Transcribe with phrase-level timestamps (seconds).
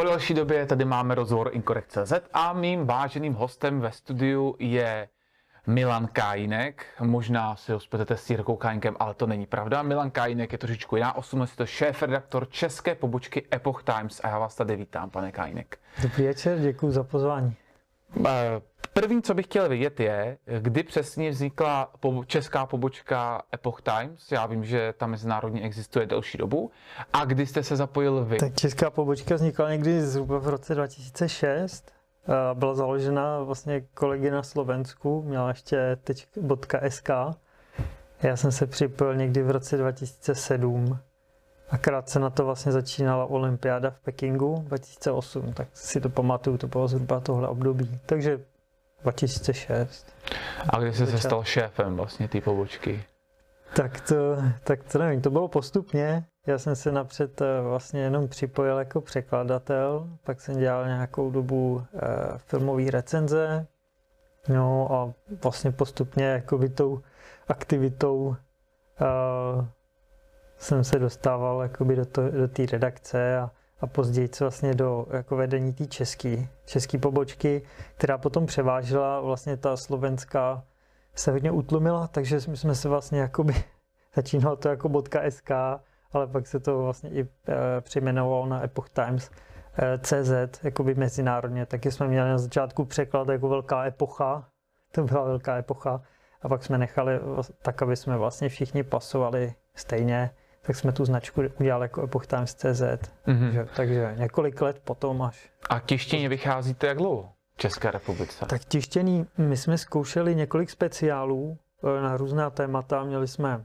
[0.00, 5.08] Po delší době tady máme rozhovor Incorrect.cz a mým váženým hostem ve studiu je
[5.66, 6.86] Milan Kájinek.
[7.00, 9.82] Možná si ho spletete s Jirkou Kájinkem, ale to není pravda.
[9.82, 14.38] Milan Kájinek je trošičku jiná osobnost, je to šéf-redaktor české pobočky Epoch Times a já
[14.38, 15.78] vás tady vítám, pane Kájinek.
[16.02, 17.54] Dobrý večer, děkuji za pozvání.
[18.90, 21.92] Eh, První, co bych chtěl vědět, je, kdy přesně vznikla
[22.26, 24.32] česká pobočka Epoch Times.
[24.32, 26.70] Já vím, že ta mezinárodní existuje delší dobu.
[27.12, 28.36] A kdy jste se zapojil vy?
[28.36, 31.92] Tak česká pobočka vznikla někdy zhruba v roce 2006.
[32.54, 35.98] Byla založena vlastně kolegy na Slovensku, měla ještě
[36.88, 37.10] .sk.
[38.22, 40.98] Já jsem se připojil někdy v roce 2007.
[41.70, 46.66] A krátce na to vlastně začínala olympiáda v Pekingu 2008, tak si to pamatuju, to
[46.68, 48.00] bylo zhruba tohle období.
[48.06, 48.40] Takže
[49.02, 50.06] 2006.
[50.70, 53.04] A kdy jsi se stal šéfem vlastně té pobočky?
[53.76, 54.14] Tak to,
[54.64, 56.24] tak to nevím, to bylo postupně.
[56.46, 61.82] Já jsem se napřed eh, vlastně jenom připojil jako překladatel, pak jsem dělal nějakou dobu
[61.94, 61.98] eh,
[62.36, 63.66] filmové recenze,
[64.48, 67.02] no a vlastně postupně jakoby tou
[67.48, 68.36] aktivitou
[69.00, 69.66] eh,
[70.58, 73.50] jsem se dostával jakoby do, to, do té redakce a
[73.80, 77.62] a později vlastně do jako vedení té české český pobočky,
[77.94, 80.64] která potom převážela vlastně ta slovenská
[81.14, 83.54] se hodně utlumila, takže my jsme se vlastně jakoby,
[84.14, 85.50] začínalo to jako .sk,
[86.12, 87.26] ale pak se to vlastně i e,
[87.80, 89.30] přejmenovalo na Epoch Times
[89.78, 94.48] e, CZ, jakoby mezinárodně, taky jsme měli na začátku překlad jako velká epocha,
[94.92, 96.02] to byla velká epocha,
[96.42, 97.20] a pak jsme nechali
[97.62, 100.30] tak, aby jsme vlastně všichni pasovali stejně,
[100.62, 102.82] tak jsme tu značku udělali jako Epoch Times CZ.
[102.82, 103.06] Mm-hmm.
[103.26, 105.50] Takže, takže několik let potom až.
[105.70, 108.46] A tištění vycházíte jak dlouho v České republice?
[108.46, 111.58] Tak tištění, my jsme zkoušeli několik speciálů
[111.98, 113.04] eh, na různá témata.
[113.04, 113.64] Měli jsme,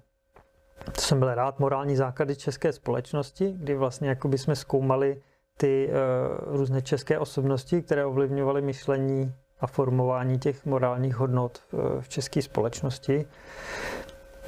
[0.91, 5.21] to jsem byl rád, morální základy české společnosti, kdy vlastně jakoby jsme zkoumali
[5.57, 12.09] ty uh, různé české osobnosti, které ovlivňovaly myšlení a formování těch morálních hodnot v, v
[12.09, 13.25] české společnosti.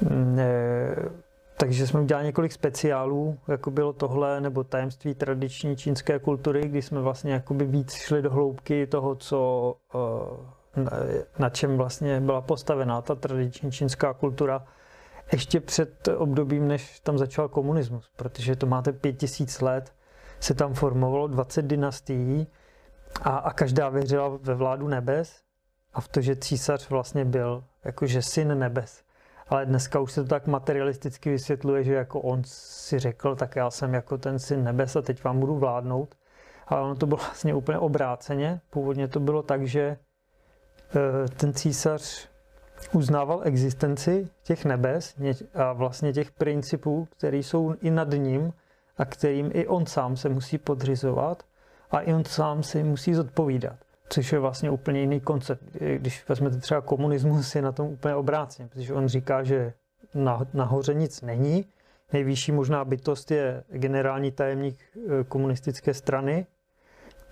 [0.00, 0.94] Mm, eh,
[1.58, 7.00] takže jsme udělali několik speciálů, jako bylo tohle, nebo tajemství tradiční čínské kultury, kdy jsme
[7.00, 9.74] vlastně jakoby víc šli do hloubky toho, co,
[10.76, 14.66] eh, na čem vlastně byla postavená ta tradiční čínská kultura
[15.32, 19.92] ještě před obdobím, než tam začal komunismus, protože to máte pět tisíc let,
[20.40, 22.46] se tam formovalo 20 dynastií
[23.22, 25.42] a, a každá věřila ve vládu nebes
[25.94, 29.07] a v to, že císař vlastně byl jakože syn nebes
[29.48, 33.70] ale dneska už se to tak materialisticky vysvětluje, že jako on si řekl, tak já
[33.70, 36.14] jsem jako ten syn nebes a teď vám budu vládnout.
[36.66, 38.60] Ale ono to bylo vlastně úplně obráceně.
[38.70, 42.28] Původně to bylo tak, že eh, ten císař
[42.92, 45.14] uznával existenci těch nebes
[45.54, 48.52] a vlastně těch principů, které jsou i nad ním
[48.98, 51.42] a kterým i on sám se musí podřizovat
[51.90, 53.76] a i on sám se musí zodpovídat
[54.08, 55.62] což je vlastně úplně jiný koncept.
[55.96, 59.72] Když vezmete třeba komunismus, je na tom úplně obráceně, protože on říká, že
[60.54, 61.64] nahoře nic není,
[62.12, 66.46] nejvyšší možná bytost je generální tajemník eh, komunistické strany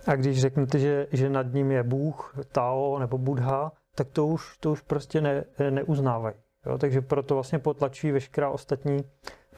[0.07, 4.59] a když řeknete, že, že nad ním je Bůh, Tao nebo Buddha, tak to už,
[4.59, 6.37] to už prostě ne, neuznávají.
[6.67, 6.79] Jo?
[6.79, 9.05] Takže proto vlastně potlačují veškerá ostatní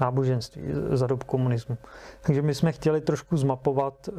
[0.00, 1.78] náboženství za dob komunismu.
[2.20, 4.16] Takže my jsme chtěli trošku zmapovat uh,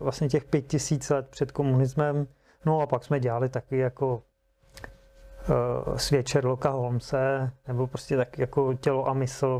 [0.00, 2.26] vlastně těch pět tisíc let před komunismem,
[2.66, 4.22] no a pak jsme dělali taky jako
[5.48, 9.58] uh, svět Sherlocka Holmese, nebo prostě tak jako tělo a mysl,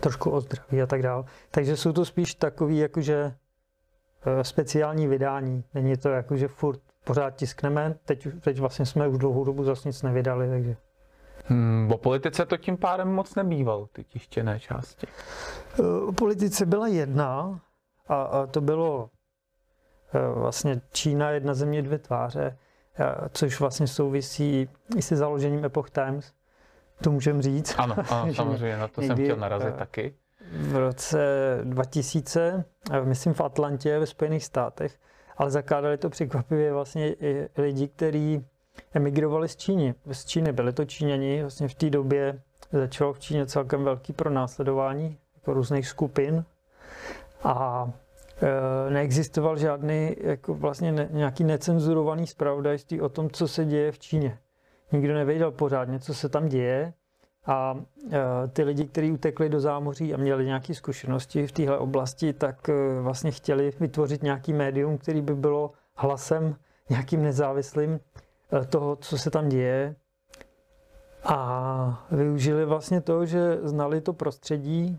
[0.00, 1.24] trošku o zdraví a tak dále.
[1.50, 5.64] Takže jsou to spíš takový jakože uh, speciální vydání.
[5.74, 10.02] Není to jakože furt pořád tiskneme, teď, teď vlastně jsme už dlouhou dobu zase nic
[10.02, 10.76] nevydali, takže
[11.46, 15.06] Hmm, o politice to tím pádem moc nebýval, ty tištěné části.
[16.08, 17.60] O politice byla jedna
[18.08, 19.10] a, a to bylo
[20.14, 22.58] e, vlastně Čína jedna země, dvě tváře,
[22.98, 26.32] e, což vlastně souvisí i se založením Epoch Times,
[27.02, 27.74] to můžeme říct.
[27.78, 30.14] Ano, ano samozřejmě, na to jsem chtěl narazit e, taky.
[30.52, 31.18] V roce
[31.64, 32.64] 2000,
[33.04, 34.98] myslím v Atlantě ve Spojených státech,
[35.36, 38.46] ale zakládali to překvapivě vlastně i lidi, kteří
[38.94, 39.94] emigrovali z Číny.
[40.12, 42.40] Z Číny byli to Číňani, vlastně v té době
[42.72, 46.44] začalo v Číně celkem velký pronásledování jako různých skupin
[47.42, 47.88] a
[48.86, 53.98] e, neexistoval žádný jako vlastně ne, nějaký necenzurovaný zpravodajství o tom, co se děje v
[53.98, 54.38] Číně.
[54.92, 56.92] Nikdo nevěděl pořádně, co se tam děje
[57.46, 57.80] a
[58.12, 62.68] e, ty lidi, kteří utekli do zámoří a měli nějaké zkušenosti v téhle oblasti, tak
[62.68, 66.56] e, vlastně chtěli vytvořit nějaký médium, který by bylo hlasem
[66.90, 68.00] nějakým nezávislým
[68.68, 69.96] toho, co se tam děje.
[71.24, 74.98] A využili vlastně to, že znali to prostředí,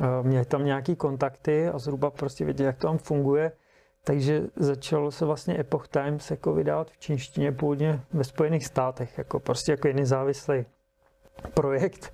[0.00, 3.52] eh, měli tam nějaké kontakty a zhruba prostě věděli, jak to tam funguje,
[4.04, 9.40] takže začalo se vlastně Epoch Times jako vydávat v čínštině původně ve Spojených státech, jako
[9.40, 10.64] prostě jako nezávislý
[11.54, 12.12] projekt.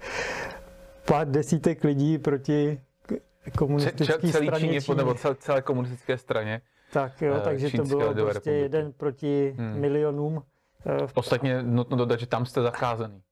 [1.05, 2.81] Pár desítek lidí proti
[3.58, 4.96] komunistické straně Číně, Číně.
[4.96, 6.61] nebo celé, celé komunistické straně.
[6.93, 8.61] Tak jo, takže to bylo prostě republiky.
[8.61, 9.81] jeden proti hmm.
[9.81, 10.43] milionům.
[11.14, 13.23] Ostatně nutno dodat, že tam jste zakázaný.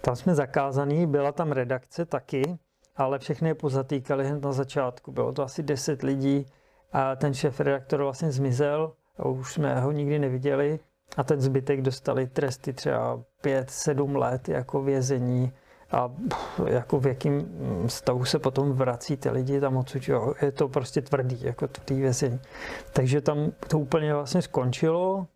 [0.00, 2.58] Tam jsme zakázaný, byla tam redakce taky,
[2.96, 5.12] ale všechny je pozatýkali hned na začátku.
[5.12, 6.46] Bylo to asi 10 lidí
[6.92, 10.80] a ten šéf redaktor vlastně zmizel a už jsme ho nikdy neviděli
[11.16, 15.52] a ten zbytek dostali tresty třeba 5-7 let jako vězení
[15.90, 16.12] a
[16.66, 21.02] jako v jakým stavu se potom vrací ty lidi tam odsud, jo, je to prostě
[21.02, 22.40] tvrdý, jako tý vězení.
[22.92, 25.26] Takže tam to úplně vlastně skončilo,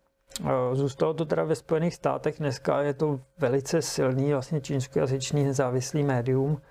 [0.73, 6.61] Zůstalo to teda ve Spojených státech, dneska je to velice silný vlastně čínskojazyčný nezávislý médium.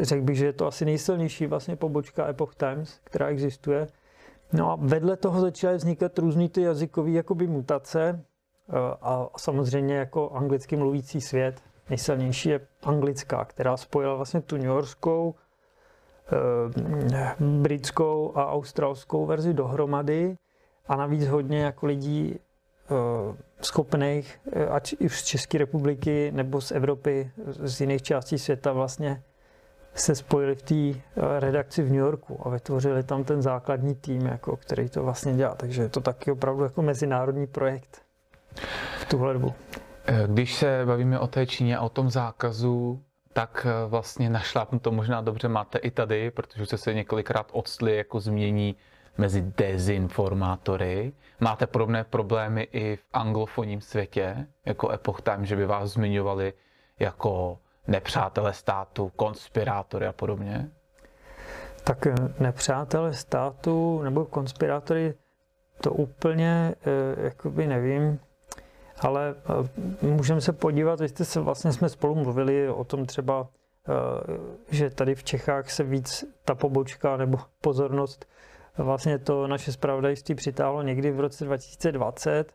[0.00, 3.86] Řekl bych, že je to asi nejsilnější vlastně pobočka Epoch Times, která existuje.
[4.52, 8.24] No a vedle toho začaly vznikat různý ty jazykové jakoby mutace
[9.02, 11.60] a samozřejmě jako anglicky mluvící svět.
[11.90, 15.34] Nejsilnější je anglická, která spojila vlastně tu New Yorkskou,
[17.38, 20.36] britskou a australskou verzi dohromady
[20.88, 22.45] a navíc hodně jako lidí Eh,
[23.60, 29.22] schopných, eh, ať i z České republiky nebo z Evropy, z jiných částí světa vlastně
[29.94, 34.26] se spojili v té eh, redakci v New Yorku a vytvořili tam ten základní tým,
[34.26, 35.54] jako, který to vlastně dělá.
[35.54, 38.02] Takže je to taky opravdu jako mezinárodní projekt
[39.00, 39.54] v tuhle dobu.
[40.26, 45.20] Když se bavíme o té Číně a o tom zákazu, tak vlastně našlápnu to možná
[45.20, 48.76] dobře máte i tady, protože jste se několikrát odstli jako změní
[49.18, 51.12] mezi dezinformátory.
[51.40, 56.52] Máte podobné problémy i v anglofonním světě, jako Epoch Time, že by vás zmiňovali
[56.98, 60.70] jako nepřátele státu, konspirátory a podobně?
[61.84, 65.14] Tak eh, nepřátelé státu nebo konspirátory,
[65.80, 68.20] to úplně, eh, jakoby nevím,
[69.00, 69.34] ale
[70.02, 73.48] eh, můžeme se podívat, vy jste se vlastně jsme spolu mluvili o tom třeba,
[74.70, 78.26] že tady v Čechách se víc ta pobočka nebo pozornost
[78.78, 82.52] Vlastně to naše zpravodajství přitáhlo někdy v roce 2020.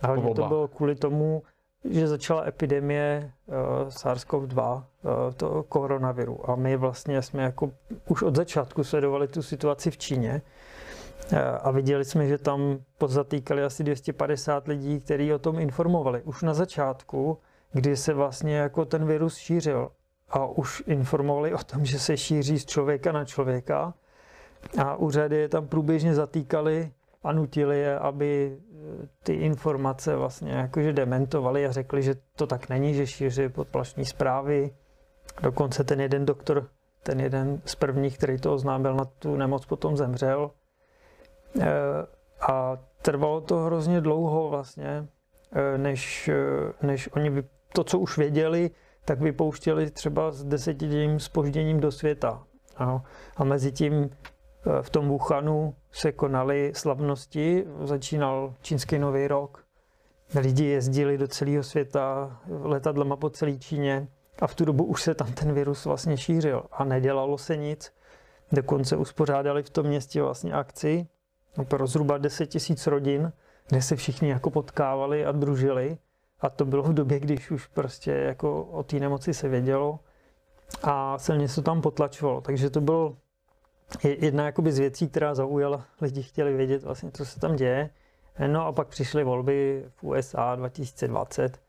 [0.00, 1.42] A hodně to bylo kvůli tomu,
[1.84, 3.54] že začala epidemie uh,
[3.88, 4.82] SARS-CoV-2, uh,
[5.36, 6.50] to koronaviru.
[6.50, 7.70] A my vlastně jsme jako
[8.08, 10.42] už od začátku sledovali tu situaci v Číně
[11.32, 16.22] uh, a viděli jsme, že tam podzatýkali asi 250 lidí, kteří o tom informovali.
[16.22, 17.38] Už na začátku,
[17.72, 19.90] kdy se vlastně jako ten virus šířil
[20.30, 23.94] a už informovali o tom, že se šíří z člověka na člověka
[24.78, 26.92] a úřady je tam průběžně zatýkali
[27.22, 32.68] a nutili je, aby eh, ty informace vlastně jakože dementovali a řekli, že to tak
[32.68, 34.74] není, že šíří podplašní zprávy.
[35.42, 36.68] Dokonce ten jeden doktor,
[37.02, 40.50] ten jeden z prvních, který to oznámil na tu nemoc, potom zemřel.
[41.60, 41.66] Eh,
[42.40, 45.08] a trvalo to hrozně dlouho vlastně,
[45.52, 46.30] eh, než,
[46.82, 47.42] než oni
[47.72, 48.70] to, co už věděli,
[49.04, 52.42] tak vypouštěli třeba s desetidenním spožděním do světa.
[53.36, 54.10] A mezi tím
[54.82, 59.64] v tom Wuhanu se konaly slavnosti, začínal čínský nový rok,
[60.34, 64.08] lidi jezdili do celého světa letadlema po celé Číně
[64.38, 67.92] a v tu dobu už se tam ten virus vlastně šířil a nedělalo se nic.
[68.52, 71.06] Dokonce uspořádali v tom městě vlastně akci
[71.64, 73.32] pro zhruba 10 tisíc rodin,
[73.68, 75.98] kde se všichni jako potkávali a družili.
[76.40, 80.00] A to bylo v době, když už prostě jako o té nemoci se vědělo
[80.82, 82.40] a silně se tam potlačovalo.
[82.40, 83.16] Takže to byl
[84.04, 87.90] jedna z věcí, která zaujala lidi, chtěli vědět vlastně, co se tam děje.
[88.46, 91.60] No a pak přišly volby v USA 2020.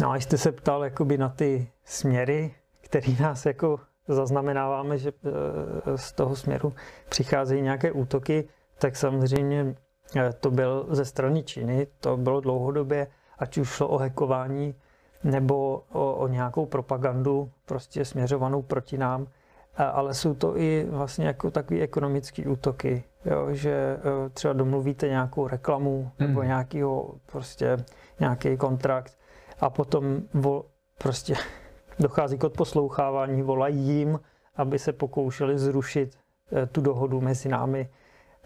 [0.00, 5.98] No a jste se ptal jakoby na ty směry, které nás jako zaznamenáváme, že e,
[5.98, 6.72] z toho směru
[7.08, 9.74] přicházejí nějaké útoky, tak samozřejmě
[10.16, 13.06] e, to byl ze strany Číny, to bylo dlouhodobě,
[13.38, 14.74] ať už šlo o hackování
[15.24, 19.26] nebo o, o nějakou propagandu prostě směřovanou proti nám,
[19.84, 23.98] ale jsou to i vlastně jako takový ekonomický útoky, jo, že e,
[24.30, 26.48] třeba domluvíte nějakou reklamu nebo hmm.
[26.48, 27.76] nějakýho prostě
[28.20, 29.18] nějaký kontrakt
[29.60, 30.64] a potom vol,
[30.98, 31.34] prostě
[31.98, 34.20] dochází k odposlouchávání, volají jim,
[34.56, 36.18] aby se pokoušeli zrušit
[36.52, 37.88] e, tu dohodu mezi námi,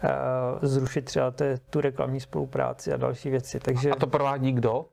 [0.03, 3.59] e, zrušit třeba te, tu reklamní spolupráci a další věci.
[3.59, 4.85] Takže, a to provádí kdo?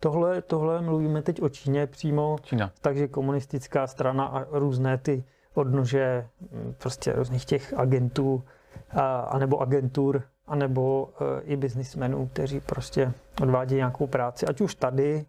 [0.00, 2.72] Tohle, tohle mluvíme teď o Číně přímo, Čína.
[2.80, 5.24] takže komunistická strana a různé ty
[5.60, 8.44] odnože mm, prostě různých těch agentů,
[8.90, 13.12] a, anebo agentur, anebo e, i biznismenů, kteří prostě
[13.42, 15.26] odvádějí nějakou práci, ať už tady,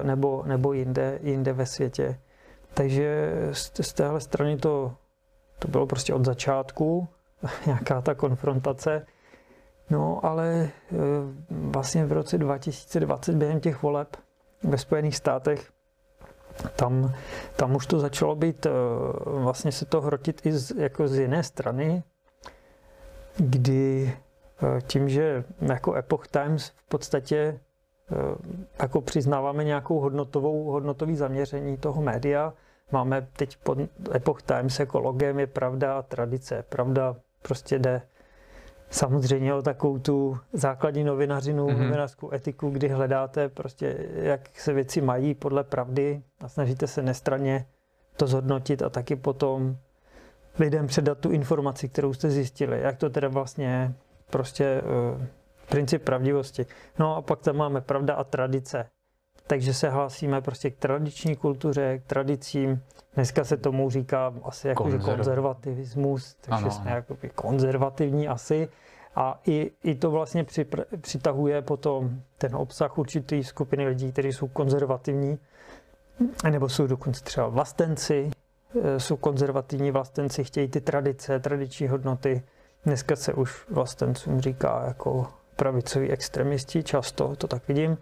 [0.00, 2.20] e, nebo, nebo jinde, jinde ve světě.
[2.74, 4.92] Takže z, z téhle strany to,
[5.58, 7.08] to bylo prostě od začátku.
[7.66, 9.06] nějaká ta konfrontace.
[9.90, 10.96] No ale eh,
[11.50, 14.16] vlastně v roce 2020 během těch voleb
[14.62, 15.70] ve Spojených státech
[16.76, 17.14] tam,
[17.56, 18.70] tam už to začalo být, eh,
[19.24, 22.02] vlastně se to hrotit i z, jako z jiné strany,
[23.36, 24.12] kdy
[24.62, 27.60] eh, tím, že jako Epoch Times v podstatě
[28.78, 32.52] jako přiznáváme nějakou hodnotovou, hodnotový zaměření toho média,
[32.92, 33.78] máme teď pod
[34.14, 38.02] Epoch Times jako logem je pravda, tradice, pravda prostě jde
[38.90, 41.78] samozřejmě o takovou tu základní novinařinu, mm-hmm.
[41.78, 47.66] novinářskou etiku, kdy hledáte prostě, jak se věci mají podle pravdy a snažíte se nestranně
[48.16, 49.76] to zhodnotit a taky potom
[50.58, 53.92] lidem předat tu informaci, kterou jste zjistili, jak to teda vlastně je,
[54.30, 55.22] prostě uh,
[55.68, 56.66] princip pravdivosti.
[56.98, 58.86] No a pak tam máme pravda a tradice.
[59.50, 62.82] Takže se hlásíme prostě k tradiční kultuře, k tradicím.
[63.14, 65.04] Dneska se tomu říká asi jako Konzerv...
[65.04, 66.70] konzervativismus, takže ano.
[66.70, 68.68] jsme jako konzervativní asi.
[69.14, 74.48] A i, i to vlastně připr- přitahuje potom ten obsah určitý skupiny lidí, kteří jsou
[74.48, 75.38] konzervativní,
[76.50, 78.30] nebo jsou dokonce třeba vlastenci,
[78.82, 82.42] e, jsou konzervativní vlastenci, chtějí ty tradice, tradiční hodnoty.
[82.84, 85.26] Dneska se už vlastencům říká jako
[85.56, 87.98] pravicoví extremisti, často to tak vidím.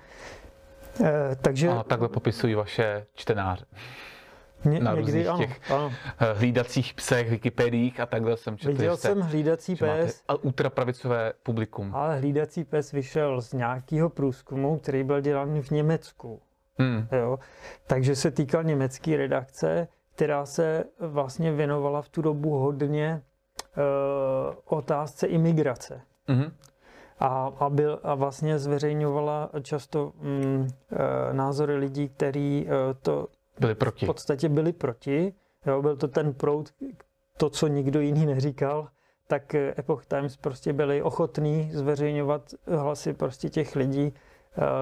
[1.04, 1.68] E, takže...
[1.68, 3.64] A takhle popisují vaše čtenáře.
[4.64, 5.92] Ně, na někdy, různých ano, těch ano.
[6.18, 8.72] Eh, hlídacích psech, Wikipediích a takhle jsem četl.
[8.72, 10.22] Viděl jsem hlídací pes.
[10.42, 11.94] ultrapravicové publikum.
[11.94, 16.42] Ale hlídací pes vyšel z nějakého průzkumu, který byl dělán v Německu.
[16.78, 17.08] Hmm.
[17.12, 17.38] Jo?
[17.86, 23.22] Takže se týkal německé redakce, která se vlastně věnovala v tu dobu hodně
[23.76, 26.00] uh, otázce imigrace.
[26.26, 26.52] Hmm.
[27.20, 33.28] A, a, byl, a vlastně zveřejňovala často mm, e, názory lidí, kteří e, to
[33.60, 34.06] byli proti.
[34.06, 35.34] v podstatě byli proti.
[35.66, 36.68] Jo, byl to ten proud,
[37.36, 38.88] to, co nikdo jiný neříkal,
[39.26, 44.12] tak Epoch Times prostě byli ochotní zveřejňovat hlasy prostě těch lidí, e,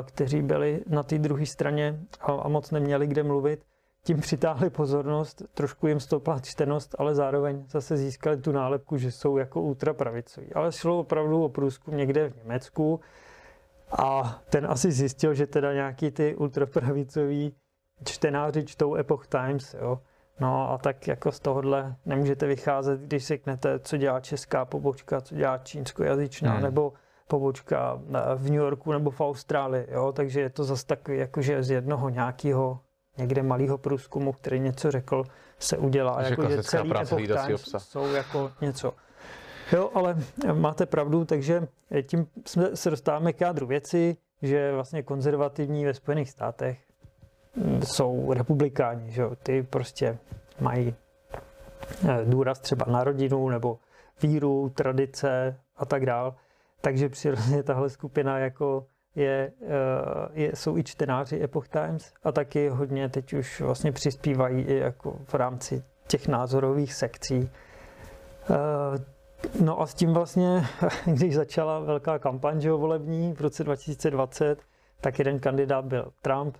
[0.04, 3.62] kteří byli na té druhé straně a, a moc neměli kde mluvit
[4.06, 9.36] tím přitáhli pozornost, trošku jim stoupla čtenost, ale zároveň zase získali tu nálepku, že jsou
[9.36, 10.52] jako ultrapravicoví.
[10.52, 13.00] Ale šlo opravdu o průzkum někde v Německu
[13.98, 17.54] a ten asi zjistil, že teda nějaký ty ultrapravicoví
[18.04, 20.00] čtenáři čtou Epoch Times, jo.
[20.40, 25.34] No a tak jako z tohohle nemůžete vycházet, když řeknete, co dělá česká pobočka, co
[25.34, 26.62] dělá čínskojazyčná, hmm.
[26.62, 26.92] nebo
[27.28, 28.00] pobočka
[28.36, 30.12] v New Yorku nebo v Austrálii, jo.
[30.12, 32.80] Takže je to zase takový, jakože z jednoho nějakého
[33.18, 35.24] někde malého průzkumu, který něco řekl,
[35.58, 36.14] se udělá.
[36.14, 36.92] Takže jako, že celý
[37.26, 38.92] Times jsou jako něco.
[39.72, 40.16] Jo, ale
[40.52, 41.68] máte pravdu, takže
[42.02, 46.78] tím jsme se dostáváme k jádru věci, že vlastně konzervativní ve Spojených státech
[47.84, 49.36] jsou republikáni, že jo?
[49.42, 50.18] ty prostě
[50.60, 50.94] mají
[52.08, 53.78] eh, důraz třeba na rodinu nebo
[54.22, 56.34] víru, tradice a tak dál.
[56.80, 59.68] Takže přirozeně tahle skupina jako je, eh,
[60.32, 65.16] je, jsou i čtenáři Epoch Times a taky hodně teď už vlastně přispívají i jako
[65.24, 67.50] v rámci těch názorových sekcí.
[68.50, 69.04] Eh,
[69.64, 70.64] no a s tím vlastně,
[71.04, 74.62] když začala velká kampaň volební v roce 2020,
[75.00, 76.56] tak jeden kandidát byl Trump,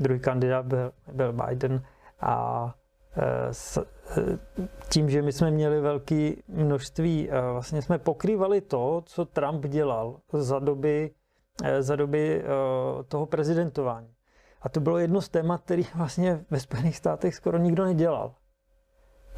[0.00, 1.82] druhý kandidát byl, byl Biden
[2.20, 2.74] a
[3.16, 3.86] eh, s,
[4.88, 10.58] tím, že my jsme měli velké množství, vlastně jsme pokrývali to, co Trump dělal za
[10.58, 11.10] doby
[11.80, 12.44] za doby eh,
[13.08, 14.08] toho prezidentování.
[14.62, 18.34] A to bylo jedno z témat, který vlastně ve Spojených státech skoro nikdo nedělal.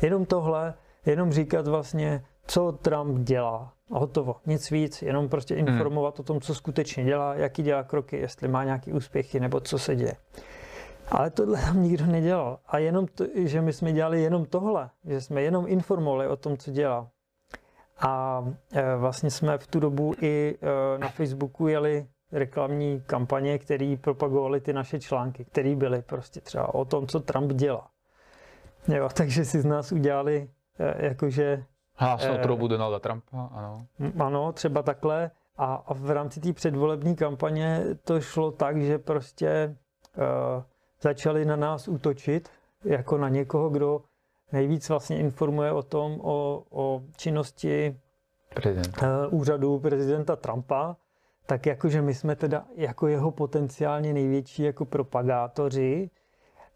[0.02, 0.74] Jenom tohle,
[1.06, 3.72] jenom říkat vlastně, co Trump dělá.
[3.90, 4.36] A hotovo.
[4.46, 5.68] Nic víc, jenom prostě hmm.
[5.68, 6.20] informovat hmm.
[6.20, 9.96] o tom, co skutečně dělá, jaký dělá kroky, jestli má nějaké úspěchy nebo co se
[9.96, 10.14] děje.
[11.08, 12.58] Ale tohle tam nikdo nedělal.
[12.66, 16.56] A jenom to, že my jsme dělali jenom tohle, že jsme jenom informovali o tom,
[16.56, 17.08] co dělá,
[18.00, 23.96] a e, vlastně jsme v tu dobu i e, na Facebooku jeli reklamní kampaně, které
[24.00, 27.88] propagovaly ty naše články, které byly prostě třeba o tom, co Trump dělá.
[28.88, 31.64] Jo, takže si z nás udělali e, jakože...
[31.94, 33.86] Hlásnou eh, troubu Donalda Trumpa, ano.
[34.18, 35.30] Ano, třeba takhle.
[35.56, 40.62] A, a v rámci té předvolební kampaně to šlo tak, že prostě eh,
[41.00, 42.48] začali na nás útočit,
[42.84, 44.02] jako na někoho, kdo
[44.52, 47.96] nejvíc vlastně informuje o tom, o, o činnosti
[48.54, 49.02] Prezident.
[49.02, 50.96] uh, úřadu prezidenta Trumpa,
[51.46, 56.10] tak jakože my jsme teda jako jeho potenciálně největší jako propagátoři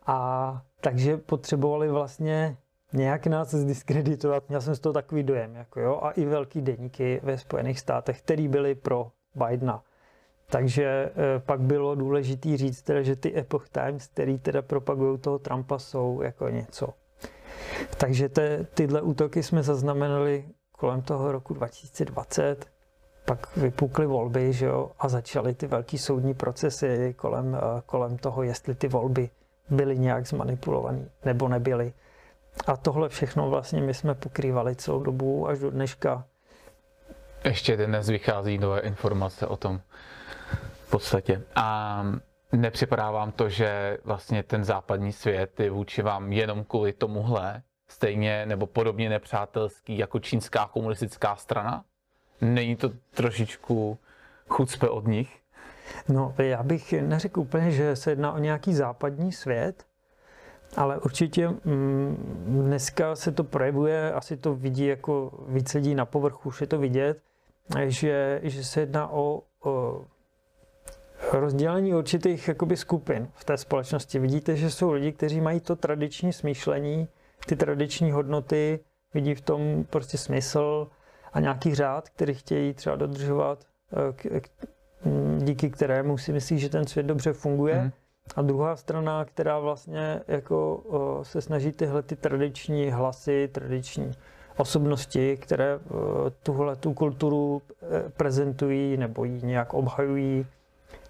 [0.06, 2.56] a takže potřebovali vlastně
[2.92, 4.48] nějak nás zdiskreditovat.
[4.48, 8.22] Měl jsem z toho takový dojem, jako jo, a i velký deníky ve Spojených státech,
[8.22, 9.82] který byli pro Bidena.
[10.50, 15.38] Takže e, pak bylo důležité říct teda, že ty Epoch Times, který teda propagují toho
[15.38, 16.88] Trumpa, jsou jako něco.
[17.96, 22.72] Takže te, tyhle útoky jsme zaznamenali kolem toho roku 2020
[23.24, 28.42] pak vypukly volby že jo, a začaly ty velký soudní procesy kolem, eh, kolem toho,
[28.42, 29.30] jestli ty volby
[29.70, 31.92] byly nějak zmanipulované nebo nebyly.
[32.66, 36.24] A tohle všechno vlastně my jsme pokrývali celou dobu až do dneška.
[37.44, 39.80] Ještě dnes vychází nové informace o tom
[40.86, 41.42] v podstatě.
[41.56, 42.04] A
[42.52, 48.46] nepřipadá vám to, že vlastně ten západní svět je vůči vám jenom kvůli tomuhle stejně
[48.46, 51.84] nebo podobně nepřátelský jako čínská komunistická strana?
[52.40, 53.98] Není to trošičku
[54.48, 55.40] chucpe od nich?
[56.08, 59.84] No, já bych neřekl úplně, že se jedná o nějaký západní svět,
[60.76, 62.16] ale určitě mm,
[62.46, 66.78] dneska se to projevuje, asi to vidí jako víc lidí na povrchu, už je to
[66.78, 67.22] vidět,
[67.86, 70.04] že, že se jedná o, o
[71.40, 74.18] rozdělení určitých jakoby, skupin v té společnosti.
[74.18, 77.08] Vidíte, že jsou lidi, kteří mají to tradiční smýšlení,
[77.46, 78.80] ty tradiční hodnoty,
[79.14, 80.88] vidí v tom prostě smysl
[81.32, 84.50] a nějaký řád, který chtějí třeba dodržovat, eh, k, k,
[85.38, 87.82] díky kterému si myslí, že ten svět dobře funguje.
[87.82, 87.90] Mm.
[88.36, 94.12] A druhá strana, která vlastně jako o, se snaží tyhle ty tradiční hlasy, tradiční
[94.56, 97.62] osobnosti, které o, tuhle tu kulturu
[98.16, 100.46] prezentují nebo ji nějak obhajují,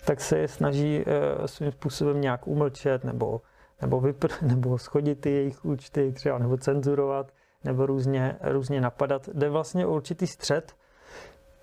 [0.05, 3.41] tak se je snaží e, svým způsobem nějak umlčet nebo,
[3.81, 7.33] nebo, vypr- nebo schodit ty jejich účty třeba nebo cenzurovat
[7.65, 9.29] nebo různě, různě napadat.
[9.29, 10.77] Jde vlastně o určitý střed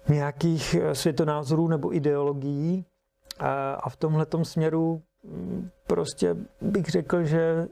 [0.08, 2.86] nějakých e, světonázorů nebo ideologií
[3.78, 5.02] a v tomhle směru
[5.88, 7.68] prostě bych řekl, že e,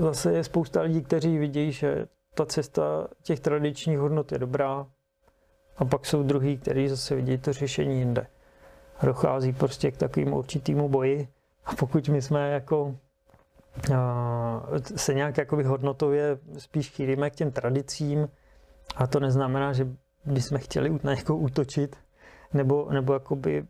[0.00, 4.86] zase je spousta lidí, kteří vidí, že ta cesta těch tradičních hodnot je dobrá
[5.76, 8.26] a pak jsou druhý, kteří zase vidí to řešení jinde.
[9.02, 11.28] Dochází prostě k takovému určitému boji
[11.64, 12.96] a pokud my jsme jako
[14.96, 18.28] se nějak jakoby hodnotově spíš chýlíme k těm tradicím
[18.96, 19.88] a to neznamená, že
[20.24, 21.96] bychom chtěli na někoho útočit
[22.54, 23.64] nebo, nebo jakoby e,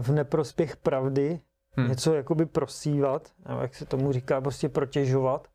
[0.00, 1.40] v neprospěch pravdy
[1.76, 1.88] hmm.
[1.88, 5.48] něco jakoby prosívat, nebo jak se tomu říká, prostě protěžovat,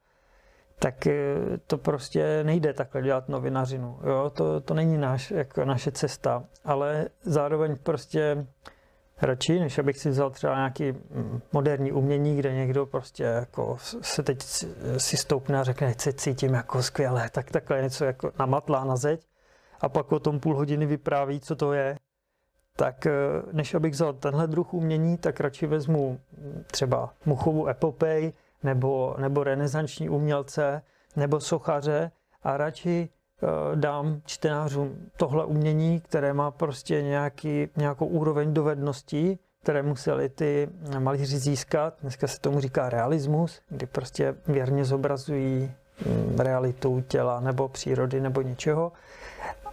[0.80, 1.36] tak eh,
[1.68, 4.00] to prostě nejde takhle dělat novinařinu.
[4.04, 4.30] Jo?
[4.30, 8.48] To, to není náš, jako naše cesta, ale zároveň prostě
[9.24, 10.94] radši, než abych si vzal třeba nějaký
[11.52, 14.42] moderní umění, kde někdo prostě jako se teď
[14.98, 19.28] si stoupne a řekne, se cítím jako skvěle, tak takhle něco jako namatlá na zeď.
[19.82, 21.98] A pak o tom půl hodiny vypráví, co to je,
[22.76, 23.12] tak eh,
[23.52, 26.20] než abych vzal tenhle druh umění, tak radši vezmu
[26.72, 28.34] třeba Muchovu epopej
[28.64, 30.82] nebo, nebo renesanční umělce
[31.16, 32.12] nebo sochaře
[32.44, 33.10] a radši
[33.76, 41.38] dám čtenářům tohle umění, které má prostě nějaký, nějakou úroveň dovedností, které museli ty malíři
[41.38, 41.94] získat.
[42.02, 45.72] Dneska se tomu říká realismus, kdy prostě věrně zobrazují
[46.06, 48.92] mm, realitu těla nebo přírody nebo něčeho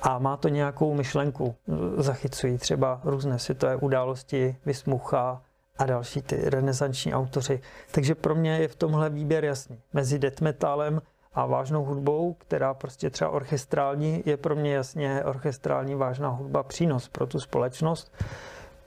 [0.02, 1.54] a má to nějakou myšlenku.
[1.96, 5.42] Zachycují třeba různé světové události, Vysmucha
[5.78, 7.60] a další ty renesanční autoři.
[7.90, 9.80] Takže pro mě je v tomhle výběr jasný.
[9.92, 15.94] Mezi death metalem a vážnou hudbou, která prostě třeba orchestrální, je pro mě jasně orchestrální
[15.94, 18.12] vážná hudba přínos pro tu společnost.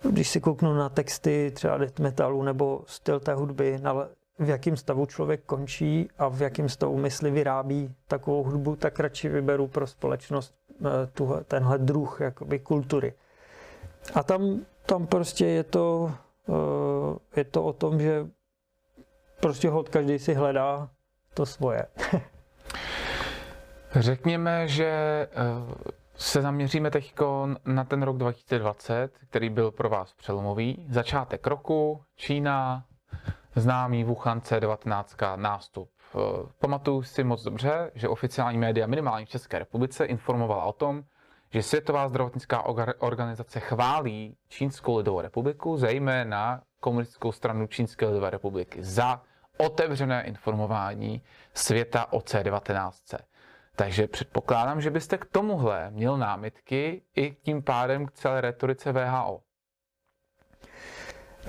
[0.09, 3.79] Když si kouknu na texty třeba death metalu nebo styl té hudby,
[4.39, 9.29] v jakém stavu člověk končí a v jakém stavu mysli vyrábí takovou hudbu, tak radši
[9.29, 13.13] vyberu pro společnost Eh, tenhle druh jakoby kultury.
[14.13, 16.11] A tam, tam prostě je to,
[16.49, 18.27] eh, je to o tom, že
[19.41, 20.89] prostě hod každý si hledá
[21.33, 21.85] to svoje.
[23.95, 25.27] Řekněme, že eh,
[26.15, 27.13] se zaměříme teď
[27.65, 30.85] na ten rok 2020, který byl pro vás přelomový.
[30.89, 32.85] Začátek roku, Čína,
[33.55, 39.59] známý Wuhan C19, nástup Eh, pamatuju si moc dobře, že oficiální média minimálně v České
[39.59, 41.03] republice informovala o tom,
[41.49, 42.63] že Světová zdravotnická
[42.99, 49.21] organizace chválí Čínskou lidovou republiku, zejména komunistickou stranu Čínské lidové republiky, za
[49.57, 51.21] otevřené informování
[51.53, 53.17] světa o C19.
[53.75, 59.41] Takže předpokládám, že byste k tomuhle měl námitky i tím pádem k celé retorice VHO.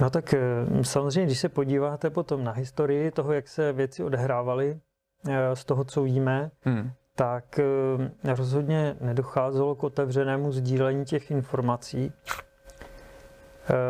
[0.01, 0.41] No tak eh,
[0.83, 4.81] samozřejmě, když se podíváte potom na historii toho, jak se věci odehrávaly,
[5.29, 6.91] eh, z toho, co víme, hmm.
[7.15, 12.13] tak eh, rozhodně nedocházelo k otevřenému sdílení těch informací.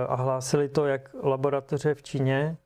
[0.08, 2.56] A hlásili to jak laboratoře v Číně,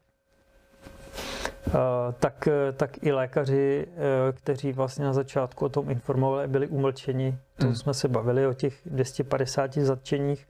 [2.18, 3.88] tak, tak i lékaři,
[4.32, 7.38] kteří vlastně na začátku o tom informovali, byli umlčeni.
[7.56, 7.74] To hmm.
[7.74, 10.48] jsme se bavili o těch 250 zatčeních.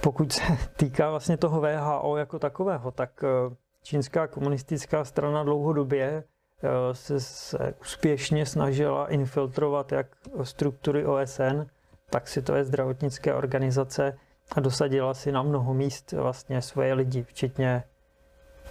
[0.00, 0.42] Pokud se
[0.76, 6.24] týká vlastně toho VHO jako takového, tak eh, čínská komunistická strana dlouhodobě
[6.92, 10.06] se, se úspěšně snažila infiltrovat jak
[10.42, 11.66] struktury OSN,
[12.10, 14.18] tak světové zdravotnické organizace
[14.52, 17.82] a dosadila si na mnoho míst vlastně svoje lidi, včetně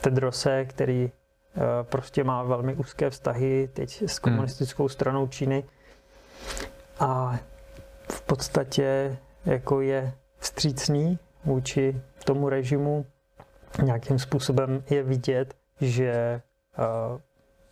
[0.02, 4.34] Tedrose, který eh, prostě má velmi úzké vztahy teď s hmm.
[4.34, 5.64] komunistickou stranou Číny
[7.00, 7.40] a
[8.12, 13.06] v podstatě jako je vstřícný vůči tomu režimu.
[13.84, 16.42] Nějakým způsobem je vidět, že
[16.78, 17.20] uh,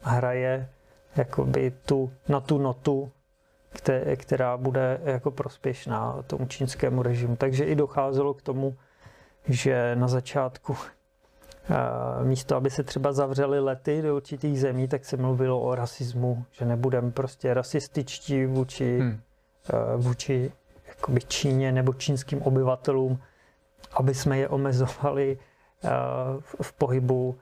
[0.02, 0.70] hraje
[1.16, 3.12] jakoby tu, na tu notu,
[4.16, 7.36] která bude jako prospěšná tomu čínskému režimu.
[7.36, 8.78] Takže i docházelo k tomu,
[9.48, 10.78] že na začátku
[12.24, 16.66] místo, aby se třeba zavřely lety do určitých zemí, tak se mluvilo o rasismu, že
[16.66, 19.20] nebudeme prostě rasističtí vůči, hmm.
[19.98, 20.52] vůči
[20.88, 23.20] jakoby Číně nebo čínským obyvatelům,
[23.94, 25.38] aby jsme je omezovali
[26.62, 27.38] v pohybu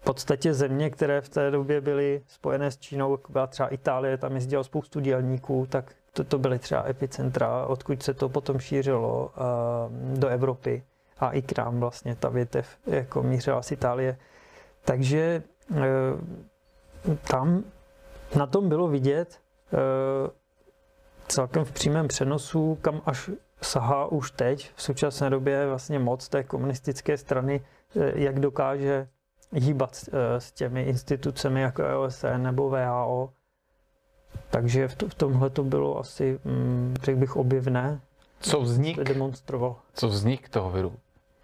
[0.00, 4.18] v podstatě země, které v té době byly spojené s Čínou, jako byla třeba Itálie,
[4.18, 9.30] tam jezdilo spoustu dělníků, tak to, to byly třeba epicentra, odkud se to potom šířilo
[10.14, 10.82] do Evropy
[11.18, 14.18] a i k nám vlastně ta větev jako mířila z Itálie.
[14.84, 15.76] Takže uh,
[17.30, 17.64] tam
[18.36, 19.40] na tom bylo vidět
[19.72, 19.78] uh,
[21.28, 23.30] celkem v přímém přenosu, kam až
[23.62, 27.60] sahá už teď, v současné době vlastně moc té komunistické strany,
[28.14, 29.08] jak dokáže
[29.54, 33.32] hýbat eh, s těmi institucemi jako OSN nebo VHO.
[34.50, 38.00] Takže v tomhle to bylo asi, mm, řekl bych, objevné.
[38.40, 38.98] Co vznik?
[38.98, 39.76] Demonstroval.
[39.94, 40.92] Co vznik toho viru?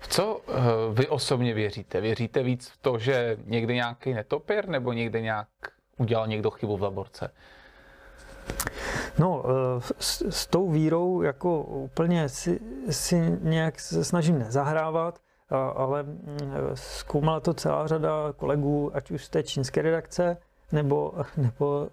[0.01, 0.55] V co uh,
[0.93, 2.01] vy osobně věříte?
[2.01, 5.49] Věříte víc v to, že někde nějaký netopir nebo někde nějak
[5.99, 7.31] udělal někdo chybu v laborce?
[9.19, 12.61] No, eh, s, s tou vírou jako úplně si,
[12.91, 16.19] si nějak se snažím nezahrávat ale mm,
[16.75, 20.37] zkoumala to celá řada kolegů, ať už z té čínské redakce,
[20.73, 21.89] nebo, nebo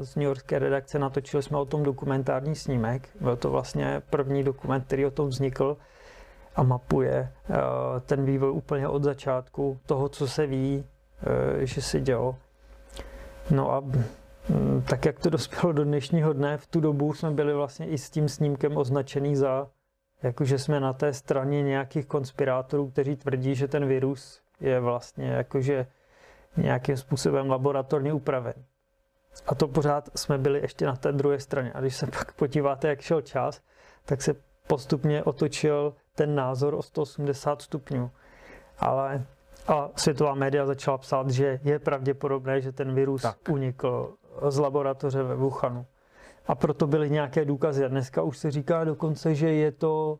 [0.00, 3.08] z New Yorkské redakce natočili jsme o tom dokumentární snímek.
[3.20, 5.76] Byl to vlastně první dokument, který o tom vznikl
[6.56, 7.32] a mapuje
[8.06, 10.84] ten vývoj úplně od začátku toho, co se ví,
[11.58, 12.36] že se dělo.
[13.50, 17.54] No a mm, tak, jak to dospělo do dnešního dne, v tu dobu jsme byli
[17.54, 19.66] vlastně i s tím snímkem označený za
[20.22, 25.86] jakože jsme na té straně nějakých konspirátorů, kteří tvrdí, že ten virus je vlastně jakože
[26.56, 28.54] nějakým způsobem laboratorně upraven.
[29.46, 31.72] A to pořád jsme byli ještě na té druhé straně.
[31.74, 33.62] A když se pak podíváte, jak šel čas,
[34.04, 34.34] tak se
[34.66, 38.10] postupně otočil ten názor o 180 stupňů.
[38.78, 39.26] Ale
[39.68, 43.36] a světová média začala psát, že je pravděpodobné, že ten virus tak.
[43.48, 44.14] unikl
[44.48, 45.86] z laboratoře ve Wuhanu.
[46.46, 47.84] A proto byly nějaké důkazy.
[47.84, 50.18] A dneska už se říká dokonce, že je to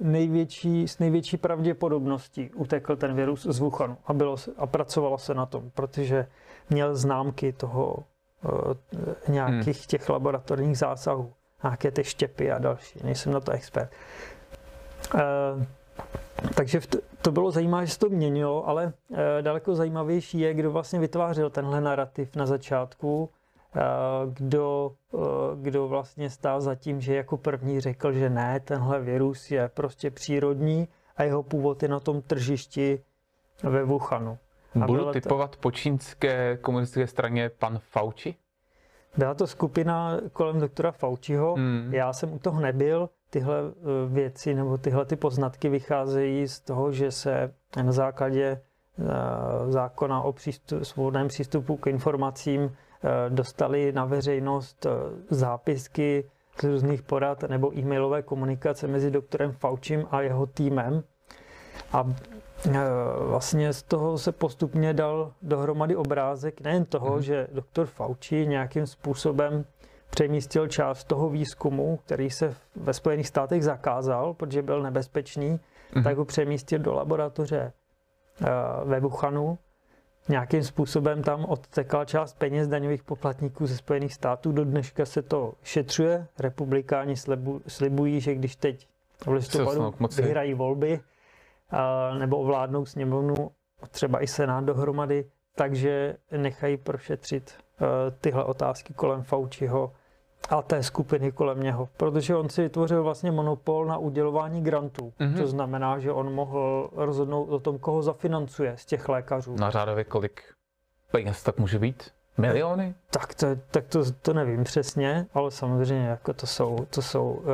[0.00, 5.46] největší, s největší pravděpodobností utekl ten virus z Wuhanu a, bylo, a pracovalo se na
[5.46, 6.26] tom, protože
[6.70, 8.04] měl známky toho
[9.28, 9.86] e, nějakých hmm.
[9.86, 11.32] těch laboratorních zásahů,
[11.62, 13.00] nějaké ty štěpy a další.
[13.04, 13.90] Nejsem na to expert.
[15.14, 15.66] E,
[16.54, 16.80] takže
[17.22, 18.92] to, bylo zajímavé, že se to měnilo, ale
[19.38, 23.30] e, daleko zajímavější je, kdo vlastně vytvářel tenhle narrativ na začátku
[24.32, 24.92] kdo,
[25.56, 30.10] kdo vlastně stál za tím, že jako první řekl, že ne, tenhle virus je prostě
[30.10, 33.02] přírodní a jeho původ je na tom tržišti
[33.62, 34.38] ve Wuhanu.
[34.82, 38.34] A Budu typovat po čínské komunistické straně pan Fauci?
[39.16, 41.54] Byla to skupina kolem doktora Fauciho.
[41.54, 41.94] Hmm.
[41.94, 43.08] Já jsem u toho nebyl.
[43.36, 48.60] Tyhle e, věci nebo tyhle ty poznatky vycházejí z toho, že se na základě e,
[49.72, 52.70] zákona o přístup, svobodném přístupu k informacím
[53.06, 54.90] Eh, dostali na veřejnost eh,
[55.30, 56.24] zápisky
[56.60, 61.02] z různých porad nebo e-mailové komunikace mezi doktorem Faučím a jeho týmem.
[61.92, 62.06] A
[62.66, 62.78] eh,
[63.18, 67.22] vlastně z toho se postupně dal dohromady obrázek nejen toho, hmm.
[67.22, 69.64] že doktor Fauci nějakým způsobem
[70.10, 75.60] přemístil část toho výzkumu, který se ve Spojených státech zakázal, protože byl nebezpečný,
[75.94, 76.04] hmm.
[76.04, 77.72] tak ho přemístil do laboratoře
[78.84, 79.58] ve Wuhanu
[80.28, 84.52] nějakým způsobem tam odtekla část peněz daňových poplatníků ze Spojených států.
[84.52, 86.26] Do dneška se to šetřuje.
[86.38, 88.88] Republikáni slibu, slibují, že když teď
[89.26, 91.00] v listopadu vyhrají volby
[92.18, 93.34] nebo ovládnou sněmovnu,
[93.90, 97.58] třeba i senát dohromady, takže nechají prošetřit
[98.20, 99.92] tyhle otázky kolem Fauciho
[100.50, 105.12] a té skupiny kolem něho, protože on si vytvořil vlastně monopol na udělování grantů.
[105.20, 105.40] Mm-hmm.
[105.40, 109.56] To znamená, že on mohl rozhodnout o tom, koho zafinancuje z těch lékařů.
[109.56, 110.42] Na řádově kolik
[111.10, 112.10] peněz tak může být?
[112.38, 112.94] Miliony?
[113.10, 117.44] Tak to, tak to, to nevím přesně, ale samozřejmě jako to jsou, to jsou uh,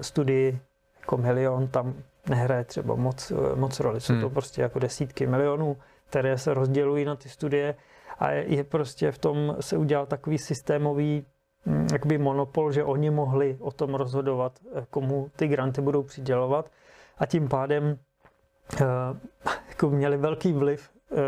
[0.00, 0.60] studii
[1.00, 1.94] jako milion, tam
[2.28, 4.00] nehraje třeba moc, uh, moc roli.
[4.00, 4.22] Jsou hmm.
[4.22, 5.76] to prostě jako desítky milionů,
[6.08, 7.74] které se rozdělují na ty studie
[8.20, 11.24] a je prostě v tom se udělal takový systémový
[11.66, 16.70] mm, jakoby monopol, že oni mohli o tom rozhodovat, eh, komu ty granty budou přidělovat
[17.18, 17.98] a tím pádem
[18.80, 18.86] uh,
[19.68, 21.18] jako měli velký vliv uh,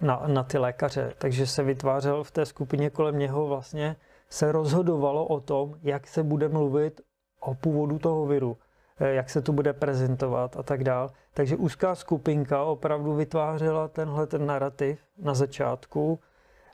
[0.00, 1.12] na, na ty lékaře.
[1.18, 3.96] Takže se vytvářel v té skupině kolem něho vlastně
[4.30, 7.00] se rozhodovalo o tom, jak se bude mluvit
[7.40, 8.56] o původu toho viru,
[9.00, 11.10] jak se to bude prezentovat a tak dál.
[11.34, 16.18] Takže úzká skupinka opravdu vytvářela tenhle ten narrativ na začátku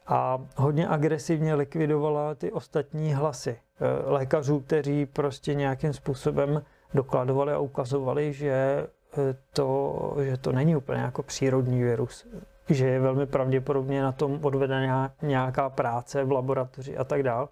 [0.06, 3.56] a hodně agresivně likvidovala ty ostatní hlasy
[4.04, 6.62] lékařů, kteří prostě nějakým způsobem
[6.94, 12.26] dokladovali a ukazovali, že eh, to, že to není úplně jako přírodní virus,
[12.68, 17.48] že je velmi pravděpodobně na tom odvedena nějaká práce v laboratoři a tak dále.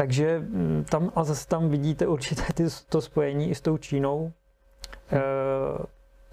[0.00, 4.32] Takže mm, tam a zase tam vidíte určité ty, to spojení i s tou Čínou.
[5.12, 5.20] E,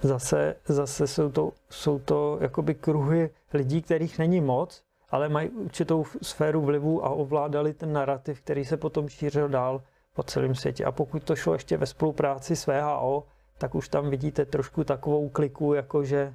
[0.08, 6.06] zase, zase jsou to, jsou to jakoby kruhy lidí, kterých není moc, ale mají určitou
[6.22, 9.82] sféru vlivu a ovládali ten narrativ, který se potom šířil dál
[10.14, 10.86] po celém světě.
[10.86, 13.24] A pokud to šlo ještě ve spolupráci s VHO,
[13.58, 16.34] tak už tam vidíte trošku takovou kliku, jakože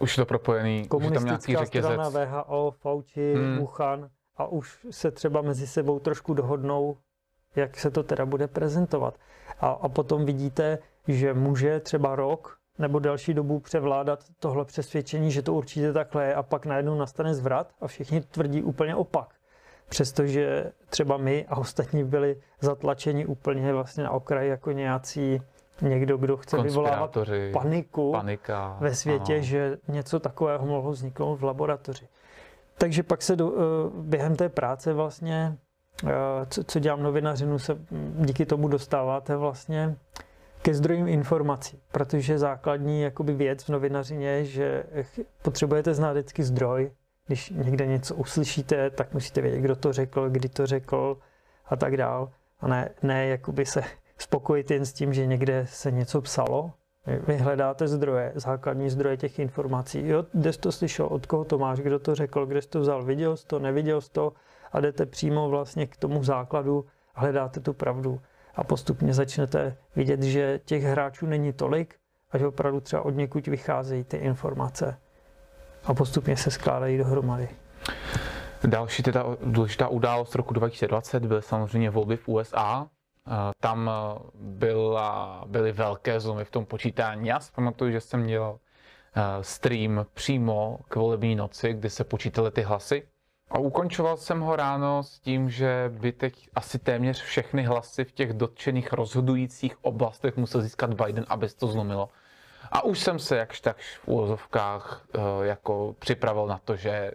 [0.00, 1.92] už je to propojený, už je tam nějaký řetězec.
[1.92, 3.58] strana VHO, Fauci, hmm.
[3.58, 6.96] Wuhan a už se třeba mezi sebou trošku dohodnou,
[7.56, 9.14] jak se to teda bude prezentovat.
[9.60, 15.42] A, a potom vidíte, že může třeba rok nebo další dobu převládat tohle přesvědčení, že
[15.42, 19.36] to určitě takhle je a pak najednou nastane zvrat a všichni tvrdí úplně opak
[19.88, 25.42] přestože třeba my a ostatní byli zatlačeni úplně vlastně na okraji jako nějací
[25.82, 27.18] někdo, kdo chce vyvolávat
[27.52, 29.42] paniku panika, ve světě, ano.
[29.42, 32.08] že něco takového mohlo vzniknout v laboratoři.
[32.78, 33.60] Takže pak se do, eh,
[34.02, 35.56] během té práce vlastně,
[36.06, 36.12] eh,
[36.50, 37.78] co, co dělám novinařinu, se
[38.14, 39.96] díky tomu dostáváte vlastně
[40.62, 44.84] ke zdrojím informací, protože základní jakoby věc v novinařině je, že
[45.42, 46.90] potřebujete znát vždycky zdroj,
[47.26, 51.18] když někde něco uslyšíte, tak musíte vědět, kdo to řekl, kdy to řekl
[51.66, 52.30] a tak dál.
[52.60, 53.82] A ne, ne jakoby se
[54.18, 56.72] spokojit jen s tím, že někde se něco psalo.
[57.06, 60.08] Vy hledáte zdroje, základní zdroje těch informací.
[60.08, 62.80] Jo, kde jsi to slyšel, od koho to máš, kdo to řekl, kde jsi to
[62.80, 64.32] vzal, viděl jsi to, neviděl jsi to
[64.72, 68.20] a jdete přímo vlastně k tomu základu hledáte tu pravdu.
[68.54, 71.94] A postupně začnete vidět, že těch hráčů není tolik
[72.30, 74.98] a že opravdu třeba od někud vycházejí ty informace
[75.84, 77.48] a postupně se skládají dohromady.
[78.66, 82.86] Další teda důležitá událost roku 2020 byly samozřejmě volby v USA.
[83.60, 87.28] Tam eh, byla, byly velké zlomy v tom počítání.
[87.28, 88.58] Já si pamatuju, že jsem měl
[89.16, 93.08] eh, stream přímo k volební noci, kdy se počítaly ty hlasy.
[93.50, 98.12] A ukončoval jsem ho ráno s tím, že by teď asi téměř všechny hlasy v
[98.12, 102.08] těch dotčených rozhodujících oblastech musel získat Biden, aby se to zlomilo.
[102.72, 107.10] A už jsem se jakž tak v úvozovkách eh, jako připravil na to, že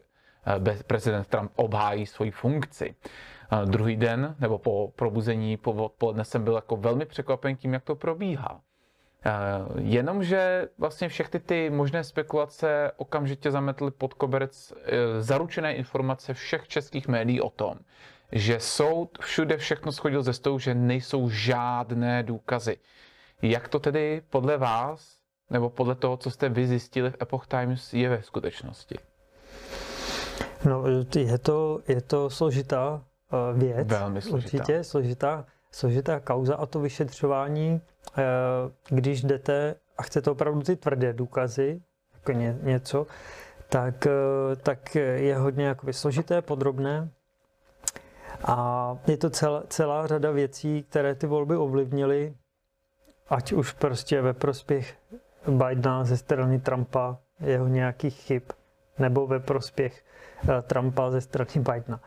[0.88, 2.95] prezident Trump obhájí svoji funkci.
[3.66, 7.96] Druhý den, nebo po probuzení po odpoledne jsem byl jako velmi překvapen tím, jak to
[7.96, 8.62] probíhá.
[9.78, 14.74] Jenomže vlastně všechny ty možné spekulace okamžitě zametly pod koberec
[15.20, 17.76] zaručené informace všech českých médií o tom,
[18.32, 22.78] že soud všude všechno schodil ze stolu, že nejsou žádné důkazy.
[23.42, 25.18] Jak to tedy podle vás
[25.50, 28.96] nebo podle toho, co jste vy zjistili v Epoch Times, je ve skutečnosti?
[30.66, 30.84] No,
[31.16, 33.04] je to, je to složitá
[33.54, 33.88] věc.
[33.88, 34.58] Velmi složitá.
[34.58, 37.82] Určitě složitá, složitá kauza a to vyšetřování,
[38.17, 41.82] uh, když jdete a chcete opravdu ty tvrdé důkazy,
[42.13, 43.08] jako ně, něco,
[43.70, 47.10] tak, uh, tak je hodně jakoby složité, podrobné.
[48.46, 52.34] A je to cel, celá řada věcí, které ty volby ovlivnily,
[53.30, 54.96] ať už prostě ve prospěch
[55.48, 58.44] Bidena ze strany Trumpa, jeho nějakých chyb,
[59.00, 60.04] nebo ve prospěch
[60.50, 62.00] eh, Trumpa ze strany Bidena.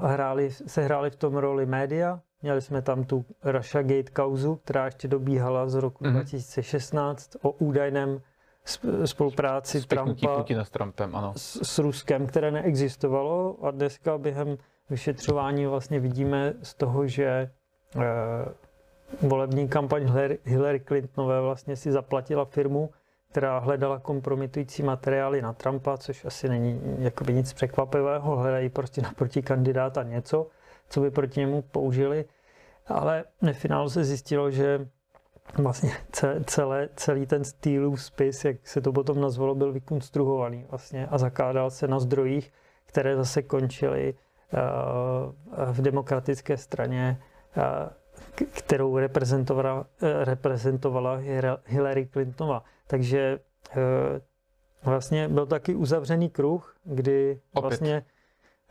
[0.00, 5.08] Hráli, se hráli v tom roli média, měli jsme tam tu Russiagate kauzu, která ještě
[5.08, 6.12] dobíhala z roku mm-hmm.
[6.12, 8.20] 2016 o údajném
[9.04, 11.32] spolupráci Trumpa Putina s Trumpem, ano.
[11.36, 14.58] S, s Ruskem, které neexistovalo a dneska během
[14.90, 17.50] vyšetřování vlastně vidíme z toho, že
[17.96, 18.00] eh,
[19.22, 20.12] volební kampaň
[20.44, 22.90] Hillary Clintonové vlastně si zaplatila firmu,
[23.36, 29.42] která hledala kompromitující materiály na Trumpa, což asi není jakoby nic překvapivého, hledají prostě naproti
[29.42, 30.46] kandidáta něco,
[30.88, 32.24] co by proti němu použili,
[32.86, 34.88] ale v finálu se zjistilo, že
[35.58, 35.92] vlastně
[36.46, 41.70] celé, celý ten Steelův spis, jak se to potom nazvalo, byl vykonstruovaný vlastně a zakládal
[41.70, 42.52] se na zdrojích,
[42.86, 47.20] které zase končily uh, v demokratické straně
[47.56, 47.62] uh,
[48.50, 51.18] kterou reprezentovala, eh, reprezentovala
[51.66, 52.64] Hillary Clintonova.
[52.86, 53.38] Takže
[53.76, 54.20] eh,
[54.84, 57.62] vlastně byl taky uzavřený kruh, kdy Opět.
[57.62, 58.04] vlastně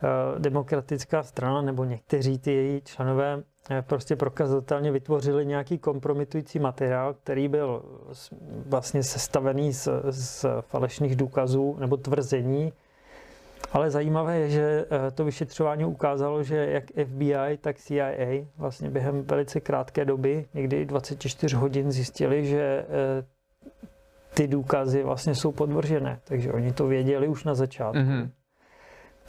[0.02, 3.42] uh, demokratická strana nebo někteří ty její členové uh,
[3.80, 7.82] prostě prokazatelně vytvořili nějaký kompromitující materiál, který byl
[8.66, 12.72] vlastně sestavený z, z falešných důkazů nebo tvrzení.
[13.72, 19.22] Ale zajímavé je, že eh, to vyšetřování ukázalo, že jak FBI, tak CIA vlastně během
[19.24, 23.24] velice krátké doby, někdy 24 hodin, zjistili, že eh,
[24.36, 26.20] ty důkazy vlastně jsou podvržené.
[26.24, 27.98] Takže oni to věděli už na začátku.
[27.98, 28.30] Mhm.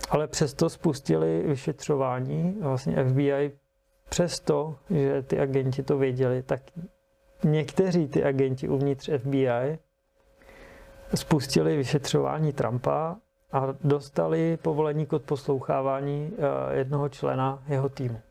[0.10, 2.58] Ale přesto spustili vyšetřování.
[2.62, 3.52] Vlastně FBI
[4.10, 6.62] přesto, že ty agenti to věděli, tak
[7.43, 9.80] někteří ty agenti uvnitř FBI
[11.15, 13.15] spustili vyšetřování Trumpa
[13.52, 18.22] a dostali povolení k odposlouchávání eh, jednoho člena jeho týmu.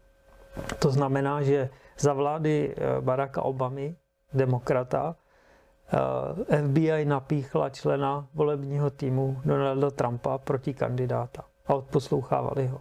[0.78, 3.96] To znamená, že za vlády eh, Baracka Obamy,
[4.34, 5.16] demokrata,
[6.66, 12.80] FBI napíchla člena volebního týmu Donalda Trumpa proti kandidáta a odposlouchávali ho.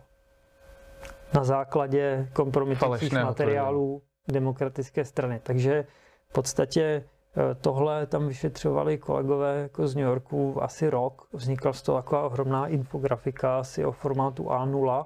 [1.34, 5.40] Na základě kompromitujících materiálů demokratické strany.
[5.44, 5.86] Takže
[6.30, 11.28] v podstatě eh, tohle tam vyšetřovali kolegové jako z New Yorku asi rok.
[11.34, 15.06] Vznikla z toho taková ohromná infografika asi o formátu A0,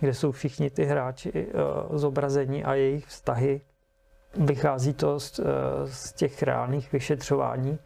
[0.00, 1.52] kde jsou všichni ty hráči eh,
[1.98, 3.60] zobrazení a jejich vztahy.
[4.36, 5.44] Vychází to z, eh,
[5.86, 7.78] z těch reálných vyšetřování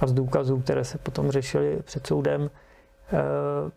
[0.00, 2.50] a z důkazů, které se potom řešily před soudem.
[3.12, 3.70] Eh,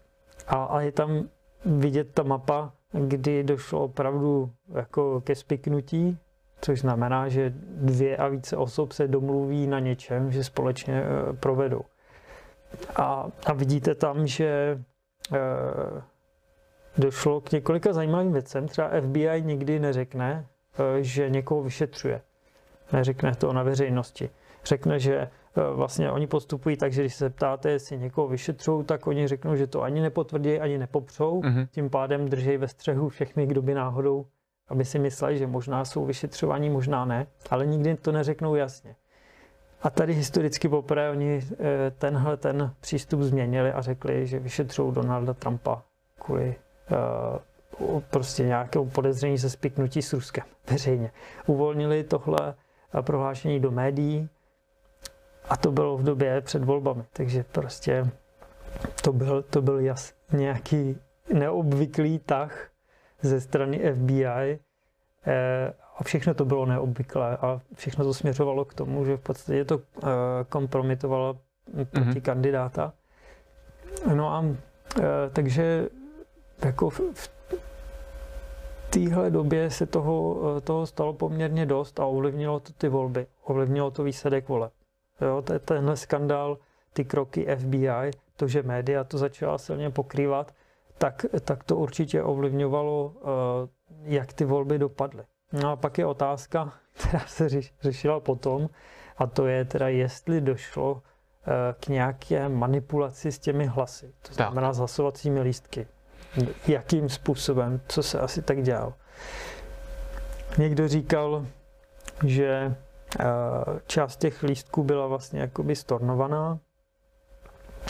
[0.47, 1.29] A, a je tam
[1.65, 6.17] vidět ta mapa, kdy došlo opravdu jako ke spiknutí,
[6.61, 11.81] což znamená, že dvě a více osob se domluví na něčem, že společně eh, provedou.
[12.95, 14.81] A, a vidíte tam, že
[15.33, 16.01] eh,
[16.97, 18.67] došlo k několika zajímavým věcem.
[18.67, 20.45] Třeba FBI nikdy neřekne,
[21.01, 22.21] že někoho vyšetřuje.
[22.93, 24.29] Neřekne to na veřejnosti.
[24.65, 25.29] Řekne, že eh,
[25.73, 29.67] vlastně oni postupují tak, že když se ptáte, jestli někoho vyšetřují, tak oni řeknou, že
[29.67, 31.41] to ani nepotvrdí, ani nepopřou.
[31.43, 31.67] Mhm.
[31.71, 34.25] Tím pádem drží ve střehu všechny, kdo by náhodou,
[34.67, 38.95] aby si mysleli, že možná jsou vyšetřovaní, možná ne, ale nikdy to neřeknou jasně.
[39.81, 45.33] A tady historicky poprvé oni eh, tenhle ten přístup změnili a řekli, že vyšetřují Donalda
[45.33, 45.83] Trumpa
[46.19, 46.55] kvůli
[46.91, 47.38] uh,
[48.09, 51.11] prostě nějakému podezření se spiknutí s Ruskem veřejně.
[51.47, 52.53] Uvolnili tohle
[52.99, 54.29] eh, prohlášení do médií
[55.49, 58.07] a to bylo v době před volbami, takže prostě
[59.03, 60.97] to byl, to byl jas, nějaký
[61.33, 62.69] neobvyklý tah
[63.21, 64.25] ze strany FBI
[65.27, 69.65] eh, a všechno to bylo neobvyklé a všechno to směřovalo k tomu, že v podstatě
[69.65, 70.07] to eh,
[70.49, 71.38] kompromitovalo
[71.91, 72.21] proti Mhm.
[72.21, 72.93] kandidáta.
[74.15, 74.45] No a
[74.99, 75.89] eh, takže
[76.65, 77.35] jako v, v
[78.89, 83.91] téhle době se toho, eh, toho stalo poměrně dost a ovlivnilo to ty volby, ovlivnilo
[83.91, 84.74] to výsledek voleb.
[85.21, 86.58] Jo, tenhle skandál,
[86.93, 90.54] ty kroky FBI, to, že média to začala silně pokrývat,
[90.98, 93.26] tak, tak to určitě ovlivňovalo, eh,
[94.04, 95.24] jak ty volby dopadly.
[95.54, 98.69] No a pak je otázka, která se řeš, řešila potom,
[99.17, 104.74] a to je teda, jestli došlo eh, k nějaké manipulaci s těmi hlasy, to znamená
[104.74, 105.88] s hlasovacími lístky.
[106.67, 108.93] Jakým způsobem, co se asi tak dělalo.
[110.58, 111.45] Někdo říkal,
[112.26, 112.76] že
[113.19, 113.24] eh,
[113.88, 116.60] část těch lístků byla vlastně jakoby stornovaná,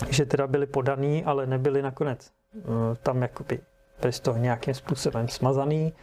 [0.10, 2.62] že teda byly podaný, ale nebyly nakonec eh,
[3.04, 3.60] tam jakoby
[4.02, 5.94] byly z toho nějakým způsobem smazaný.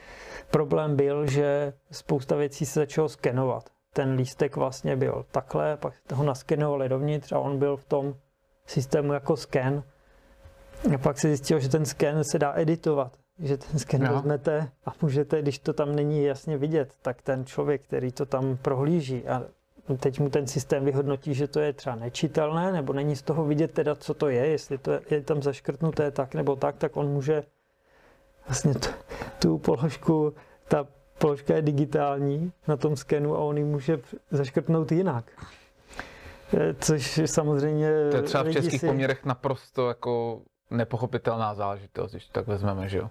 [0.50, 3.70] Problém byl, že spousta věcí se začalo skenovat.
[3.92, 8.14] Ten lístek vlastně byl takhle, pak ho naskenovali dovnitř a on byl v tom
[8.66, 9.82] systému jako sken.
[10.94, 13.12] A pak se zjistilo, že ten sken se dá editovat.
[13.38, 14.12] Že ten sken Aha.
[14.14, 18.56] vezmete a můžete, když to tam není jasně vidět, tak ten člověk, který to tam
[18.62, 19.42] prohlíží a
[20.00, 23.72] teď mu ten systém vyhodnotí, že to je třeba nečitelné, nebo není z toho vidět
[23.72, 27.42] teda, co to je, jestli to je tam zaškrtnuté tak nebo tak, tak on může
[28.48, 28.88] vlastně tu,
[29.38, 30.34] tu položku,
[30.68, 30.86] ta
[31.18, 33.98] položka je digitální na tom skenu a on ji může
[34.30, 35.24] zaškrtnout jinak.
[36.54, 40.42] Eh, Což samozřejmě To je třeba v českých si- poměrech naprosto jako
[40.76, 43.10] nepochopitelná záležitost, když to tak vezmeme, že jo?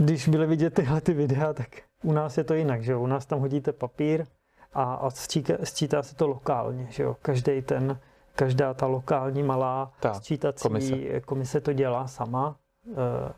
[0.00, 1.68] když byly vidět tyhle ty videa, tak
[2.02, 3.00] u nás je to jinak, že jo?
[3.00, 4.24] U nás tam hodíte papír
[4.72, 7.16] a, a sčíka, sčítá se to lokálně, že jo?
[7.22, 7.98] Každý ten,
[8.36, 11.20] každá ta lokální malá Ta sčítací komise.
[11.20, 11.60] komise.
[11.60, 12.56] to dělá sama
[12.92, 13.32] eh,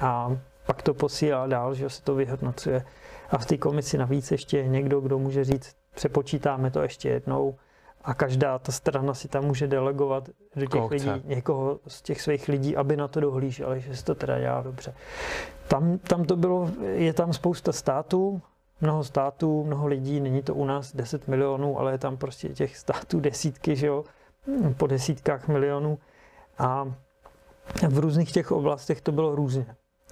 [0.00, 0.36] a
[0.66, 2.84] pak to posílá dál, že jo, se to vyhodnocuje.
[3.30, 7.56] A v té komisi navíc ještě je někdo, kdo může říct, přepočítáme to ještě jednou
[8.08, 12.22] a každá ta strana si tam může delegovat do těch Koho lidí, někoho z těch
[12.22, 14.94] svých lidí, aby na to dohlíželi, že se to teda dělá dobře.
[15.68, 18.42] Tam, tam to bylo, je tam spousta států,
[18.80, 22.76] mnoho států, mnoho lidí, není to u nás 10 milionů, ale je tam prostě těch
[22.76, 24.04] států desítky, že jo.
[24.76, 25.98] po desítkách milionů
[26.58, 26.92] a
[27.88, 29.66] v různých těch oblastech to bylo různě.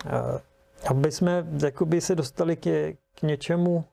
[0.07, 0.41] Eh,
[0.89, 3.85] aby jsme jakoby se dostali k, k něčemu,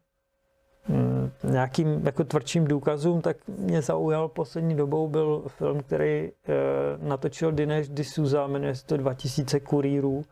[1.43, 6.53] nějakým jako tvrdším důkazům, tak mě zaujal poslední dobou byl film, který eh,
[6.97, 10.24] natočil Dinesh D'Souza, jmenuje se to 2000 kurýrů.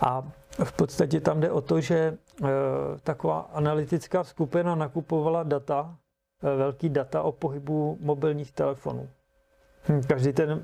[0.00, 0.32] A
[0.64, 2.48] v podstatě tam jde o to, že eh,
[3.02, 5.96] taková analytická skupina nakupovala data,
[6.56, 9.08] velký data o pohybu mobilních telefonů.
[9.88, 10.62] Hm, každý ten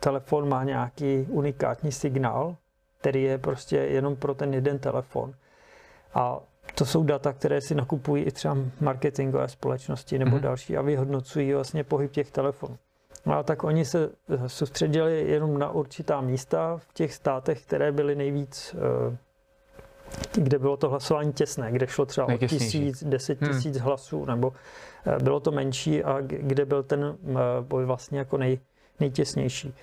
[0.00, 2.56] telefon má nějaký unikátní signál,
[3.00, 5.34] který je prostě jenom pro ten jeden telefon.
[6.14, 6.40] A
[6.82, 10.40] to jsou data, které si nakupují i třeba marketingové společnosti nebo mm-hmm.
[10.40, 12.78] další a vyhodnocují vlastně pohyb těch telefonů.
[13.26, 17.92] No a tak oni se eh, soustředili jenom na určitá místa v těch státech, které
[17.92, 19.16] byly nejvíc, eh,
[20.34, 23.50] kde bylo to hlasování těsné, kde šlo třeba o tisíc, deset hmm.
[23.50, 23.84] tisíc hmm.
[23.84, 24.52] hlasů, nebo
[25.06, 27.16] eh, bylo to menší a kde byl ten
[27.60, 28.58] boj vlastně jako nej,
[29.00, 29.74] nejtěsnější.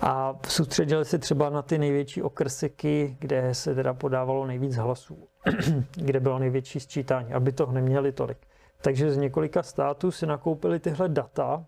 [0.00, 5.28] A soustředili se třeba na ty největší okrsky, kde se teda podávalo nejvíc hlasů,
[5.96, 8.38] kde bylo největší sčítání, aby toho neměli tolik.
[8.82, 11.64] Takže z několika států si nakoupili tyhle data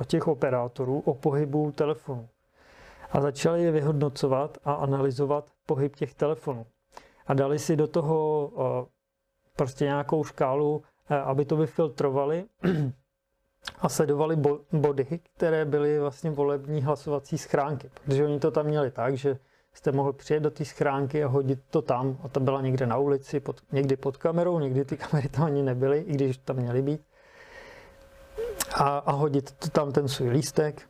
[0.00, 2.28] od těch operátorů o pohybu telefonů.
[3.12, 6.66] A začali je vyhodnocovat a analyzovat pohyb těch telefonů.
[7.26, 8.50] A dali si do toho
[9.56, 10.82] prostě nějakou škálu,
[11.24, 12.44] aby to vyfiltrovali
[13.80, 14.36] a sledovali
[14.72, 19.38] body, které byly vlastně volební hlasovací schránky, protože oni to tam měli tak, že
[19.74, 22.96] jste mohli přijet do té schránky a hodit to tam a ta byla někde na
[22.96, 26.82] ulici, pod, někdy pod kamerou, někdy ty kamery tam ani nebyly, i když tam měly
[26.82, 27.00] být.
[28.74, 30.82] A, a hodit to tam ten svůj lístek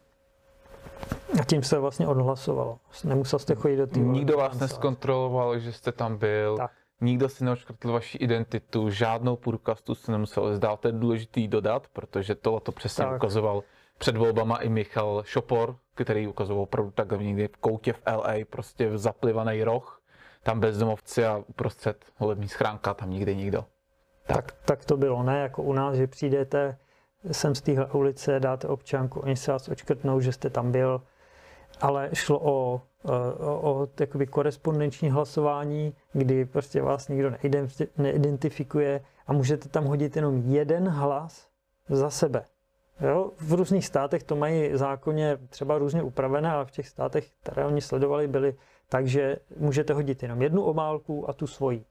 [1.40, 2.78] a tím se vlastně odhlasovalo.
[3.04, 6.56] Nemusel jste chodit do té Nikdo vás neskontroloval, že jste tam byl.
[6.56, 6.70] Tak.
[7.00, 10.80] Nikdo si neočkrtl vaši identitu, žádnou průkastu se nemusel zdát.
[10.80, 13.16] To je důležitý dodat, protože to, to přesně tak.
[13.16, 13.62] ukazoval
[13.98, 18.88] před volbama i Michal Šopor, který ukazoval opravdu tak někdy v koutě v LA, prostě
[18.88, 20.02] v zaplivaný roh,
[20.42, 23.64] tam bezdomovci a uprostřed volební schránka, tam nikdy nikdo.
[24.26, 24.36] Tak.
[24.36, 24.52] tak.
[24.64, 26.76] tak to bylo, ne jako u nás, že přijdete
[27.32, 31.02] sem z téhle ulice, dáte občanku, oni se vás očkrtnou, že jste tam byl,
[31.80, 37.32] ale šlo o o, o takový korespondenční hlasování, kdy prostě vás nikdo
[37.98, 41.48] neidentifikuje a můžete tam hodit jenom jeden hlas
[41.88, 42.44] za sebe.
[43.00, 43.30] Jo?
[43.40, 47.80] V různých státech to mají zákonně třeba různě upravené, ale v těch státech, které oni
[47.80, 48.54] sledovali, byly
[48.88, 51.84] tak, že můžete hodit jenom jednu obálku a tu svoji.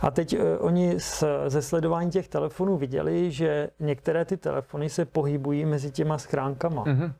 [0.00, 5.04] A teď uh, oni z, ze sledování těch telefonů viděli, že některé ty telefony se
[5.04, 6.84] pohybují mezi těma schránkama.
[6.84, 7.12] Mm-hmm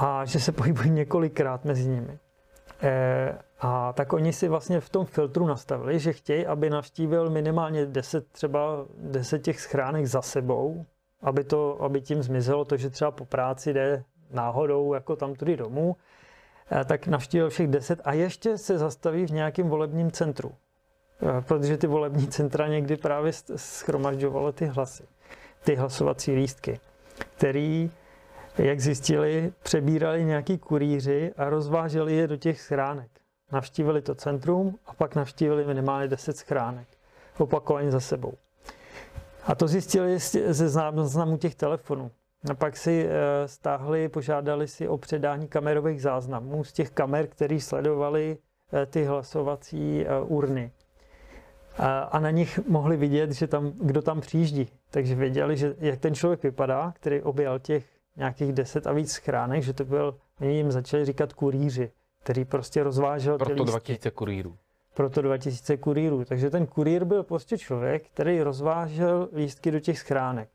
[0.00, 2.18] a že se pohybují několikrát mezi nimi.
[2.82, 7.86] E, a tak oni si vlastně v tom filtru nastavili, že chtějí, aby navštívil minimálně
[7.86, 10.84] 10, třeba 10 těch schránek za sebou,
[11.22, 15.56] aby, to, aby tím zmizelo to, že třeba po práci jde náhodou jako tam tudy
[15.56, 15.96] domů,
[16.72, 20.52] e, tak navštívil všech 10 a ještě se zastaví v nějakém volebním centru.
[21.38, 25.04] E, protože ty volební centra někdy právě schromažďovaly ty hlasy,
[25.64, 26.80] ty hlasovací lístky,
[27.36, 27.90] který
[28.58, 33.10] jak zjistili, přebírali nějaký kurýři a rozváželi je do těch schránek.
[33.52, 36.88] Navštívili to centrum a pak navštívili minimálně 10 schránek.
[37.38, 38.34] Opakovaně za sebou.
[39.46, 42.10] A to zjistili ze záznamu těch telefonů.
[42.50, 47.60] A pak si eh, stáhli, požádali si o předání kamerových záznamů z těch kamer, které
[47.60, 48.38] sledovali
[48.72, 50.72] eh, ty hlasovací eh, urny.
[52.10, 54.68] A na nich mohli vidět, že tam, kdo tam přijíždí.
[54.90, 57.84] Takže věděli, že jak ten člověk vypadá, který objel těch
[58.16, 61.92] nějakých deset a víc schránek, že to byl, oni jim začali říkat kurýři,
[62.22, 64.56] který prostě rozvážel Proto ty 2000 kurýrů.
[64.94, 66.24] Proto 2000 kurýrů.
[66.24, 70.48] Takže ten kurýr byl prostě člověk, který rozvážel lístky do těch schránek.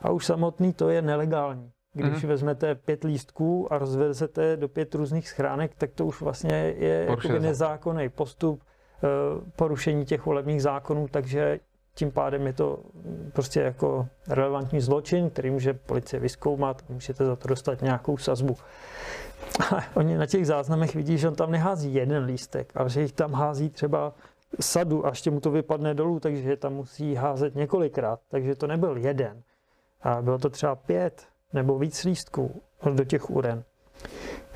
[0.00, 1.72] A už samotný to je nelegální.
[1.94, 2.28] Když mm-hmm.
[2.28, 8.08] vezmete pět lístků a rozvezete do pět různých schránek, tak to už vlastně je nezákonný
[8.08, 9.08] postup eh,
[9.56, 11.60] porušení těch volebních zákonů, takže
[11.94, 12.78] tím pádem je to
[13.32, 18.56] prostě jako relevantní zločin, který může policie vyskoumat a můžete za to dostat nějakou sazbu.
[19.70, 23.12] Ale oni na těch záznamech vidí, že on tam nehází jeden lístek, ale že jich
[23.12, 24.12] tam hází třeba
[24.60, 28.20] sadu a ještě mu to vypadne dolů, takže je tam musí házet několikrát.
[28.30, 29.42] Takže to nebyl jeden.
[30.02, 32.62] A bylo to třeba pět nebo víc lístků
[32.94, 33.64] do těch uren.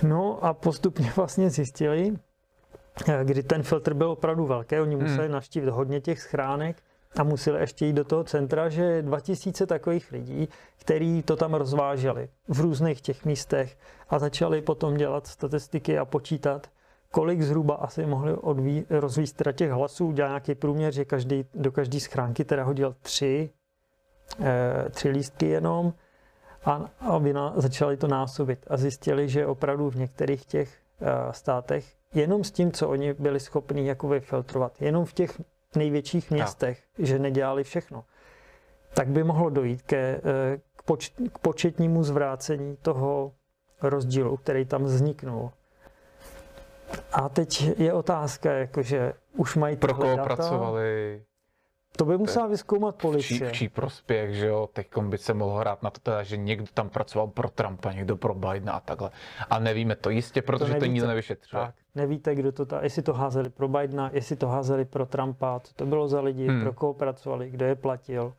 [0.03, 2.17] No a postupně vlastně zjistili,
[3.25, 5.33] kdy ten filtr byl opravdu velký, oni museli hmm.
[5.33, 6.83] navštívit hodně těch schránek,
[7.19, 10.49] a museli ještě jít do toho centra, že 2000 takových lidí,
[10.79, 16.67] kteří to tam rozváželi v různých těch místech a začali potom dělat statistiky a počítat,
[17.11, 21.73] kolik zhruba asi mohli odví, rozvíst teda těch hlasů, udělal nějaký průměr, že každý, do
[21.73, 23.51] každé schránky teda hodil tři,
[24.41, 25.93] e, tři lístky jenom
[26.67, 31.95] a aby na, začali to násobit a zjistili, že opravdu v některých těch uh, státech
[32.15, 35.41] jenom s tím, co oni byli schopni jako vyfiltrovat, jenom v těch
[35.75, 37.07] největších městech, ja.
[37.07, 38.05] že nedělali všechno,
[38.95, 43.33] tak by mohlo dojít ke, eh, k, poč, k početnímu zvrácení toho
[43.83, 45.51] rozdílu, který tam vzniknul.
[47.13, 51.23] A teď je otázka, jakože už mají Pro koho data, pracovali?
[51.97, 53.41] To by musela vyzkoumat policie.
[53.41, 56.23] V čí, v čí prospěch, že jo, teď by se mohlo hrát na to teda,
[56.23, 59.11] že někdo tam pracoval pro Trumpa, někdo pro Bidena a takhle.
[59.51, 61.63] A nevíme to jistě, protože to, to nikdo nevyšetřuje.
[61.63, 65.61] Tak, nevíte, kdo to ta, jestli to házeli pro Bidena, jestli to házeli pro Trumpa,
[65.61, 66.63] co to bylo za lidi, hmm.
[66.63, 68.33] pro koho pracovali, kdo je platil.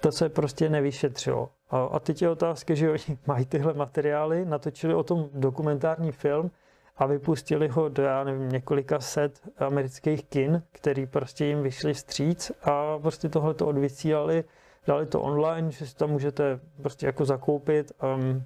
[0.00, 1.50] To se prostě nevyšetřilo.
[1.70, 6.50] A, a teď je otázka, že oni mají tyhle materiály, natočili o tom dokumentární film,
[6.96, 12.52] a vypustili ho do, já nevím, několika set amerických kin, který prostě jim vyšli stříc
[12.62, 14.44] a prostě tohle to odvysílali,
[14.86, 18.44] dali to online, že si tam můžete prostě jako zakoupit um,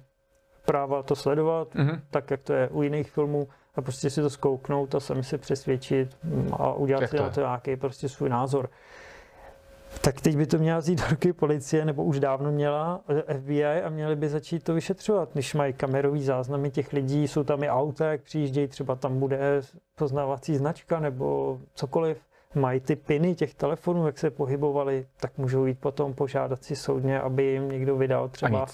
[0.65, 1.99] práva to sledovat, mm-hmm.
[2.09, 5.37] tak jak to je u jiných filmů a prostě si to zkouknout a sami se
[5.37, 6.17] přesvědčit
[6.51, 8.69] a udělat si na to nějaký prostě svůj názor.
[10.01, 13.01] Tak teď by to měla vzít do ruky policie, nebo už dávno měla
[13.39, 15.29] FBI a měli by začít to vyšetřovat.
[15.33, 19.61] Když mají kamerový záznamy těch lidí, jsou tam i auta, jak přijíždějí, třeba tam bude
[19.95, 22.17] poznávací značka nebo cokoliv.
[22.55, 27.21] Mají ty piny těch telefonů, jak se pohybovali, tak můžou jít potom požádat si soudně,
[27.21, 28.65] aby jim někdo vydal třeba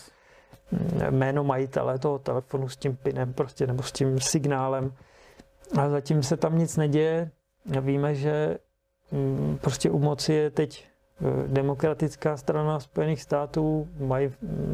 [1.09, 4.93] jméno majitele toho telefonu s tím pinem prostě, nebo s tím signálem.
[5.79, 7.31] A zatím se tam nic neděje.
[7.81, 8.57] Víme, že
[9.11, 10.96] mm, prostě u moci je teď Eh,
[11.47, 14.27] demokratická strana Spojených států mají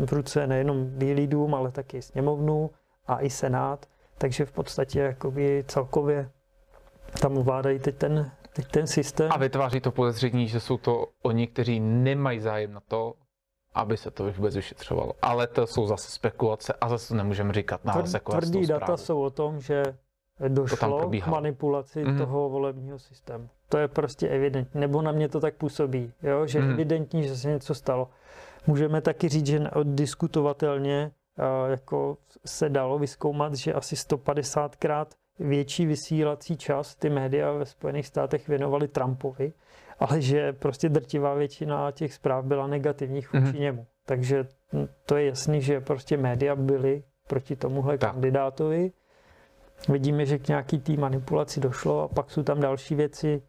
[0.06, 2.70] v ruce nejenom Bílý dům, ale taky sněmovnu
[3.08, 3.86] a i senát,
[4.18, 6.30] takže v podstatě jakoby celkově
[7.22, 9.32] tam ovládají teď ten, teď ten systém.
[9.32, 13.14] A vytváří to podezření, že jsou to oni, kteří nemají zájem na to,
[13.74, 15.14] aby se to vůbec vyšetřovalo.
[15.22, 19.30] Ale to jsou zase spekulace a zase nemůžeme říkat na Tvrdí, tvrdí data jsou o
[19.30, 19.84] tom, že
[20.48, 22.18] došlo k manipulaci mm-hmm.
[22.18, 23.50] toho volebního systému.
[23.74, 24.82] To je prostě evidentní.
[24.82, 26.48] Nebo na mě to tak působí, jo?
[26.48, 26.72] že mm.
[26.72, 28.10] evidentní, že se něco stalo.
[28.68, 31.12] Můžeme taky říct, že diskutovatelně
[31.70, 35.06] jako se dalo vyskoumat, že asi 150krát
[35.40, 39.54] větší vysílací čas ty média ve Spojených státech věnovali Trumpovi,
[40.00, 43.60] ale že prostě drtivá většina těch zpráv byla negativních vůči mm.
[43.60, 43.86] němu.
[44.06, 44.48] Takže
[45.06, 48.12] to je jasný, že prostě média byly proti tomuhle tak.
[48.12, 48.92] kandidátovi
[49.90, 53.42] vidíme, že k nějaký té manipulaci došlo a pak jsou tam další věci,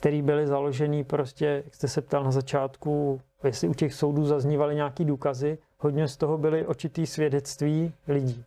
[0.00, 4.74] které byly založeny prostě, jak jste se ptal na začátku, jestli u těch soudů zaznívaly
[4.74, 8.44] nějaký důkazy, hodně z toho byly očitý svědectví lidí,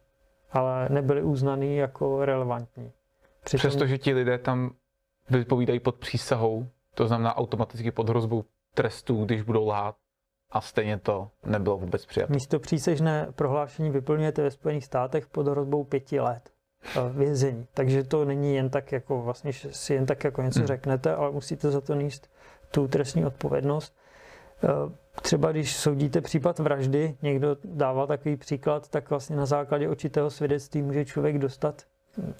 [0.51, 2.91] ale nebyly uznaný jako relevantní.
[3.43, 3.59] Přitom...
[3.59, 4.71] Přestože ti lidé tam
[5.29, 8.43] vypovídají pod přísahou, to znamená automaticky pod hrozbou
[8.73, 9.95] trestů, když budou lhát,
[10.51, 12.33] a stejně to nebylo vůbec přijato.
[12.33, 16.52] Místo přísežné prohlášení vyplňujete ve Spojených státech pod hrozbou pěti let.
[17.11, 17.67] Vězení.
[17.73, 20.67] Takže to není jen tak jako vlastně, že si jen tak jako něco hmm.
[20.67, 22.29] řeknete, ale musíte za to níst
[22.71, 23.95] tu trestní odpovědnost.
[24.63, 24.67] Eh,
[25.21, 30.81] třeba když soudíte případ vraždy, někdo dává takový příklad, tak vlastně na základě očitého svědectví
[30.81, 31.83] může člověk dostat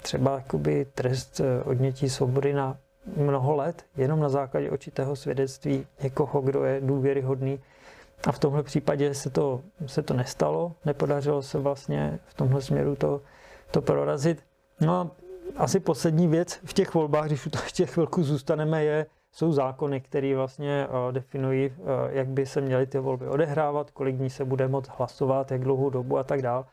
[0.02, 2.76] třeba jakoby trest eh, odnětí svobody na
[3.16, 7.60] mnoho let, jenom na základě očitého svědectví někoho, kdo je důvěryhodný.
[8.26, 12.96] A v tomhle případě se to, se to nestalo, nepodařilo se vlastně v tomhle směru
[12.96, 13.20] to
[13.74, 14.44] to prorazit.
[14.80, 15.10] No a
[15.56, 20.00] asi poslední věc v těch volbách, když u toho ještě chvilku zůstaneme, je, jsou zákony,
[20.00, 24.44] které vlastně uh, definují, uh, jak by se měly ty volby odehrávat, kolik dní se
[24.44, 26.64] bude moct hlasovat, jak dlouhou dobu a tak dále.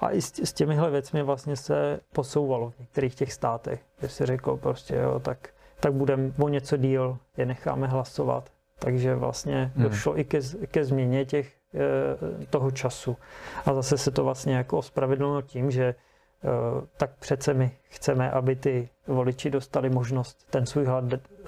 [0.00, 4.56] A i s, těmihle věcmi vlastně se posouvalo v některých těch státech, že si řekl
[4.56, 5.48] prostě, jo, tak,
[5.80, 8.50] tak budeme o něco díl, je necháme hlasovat.
[8.78, 9.84] Takže vlastně hmm.
[9.84, 13.16] došlo i ke, ke změně těch, e, toho času.
[13.66, 15.94] A zase se to vlastně jako ospravedlnilo tím, že Eh,
[16.96, 20.86] tak přece my chceme, aby ty voliči dostali možnost ten svůj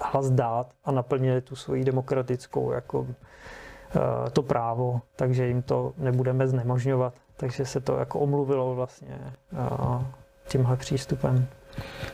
[0.01, 6.47] hlas dát a naplnili tu svoji demokratickou jako eh, to právo, takže jim to nebudeme
[6.47, 7.13] znemožňovat.
[7.37, 9.19] Takže se to jako omluvilo vlastně
[9.53, 10.05] eh,
[10.47, 11.47] tímhle přístupem.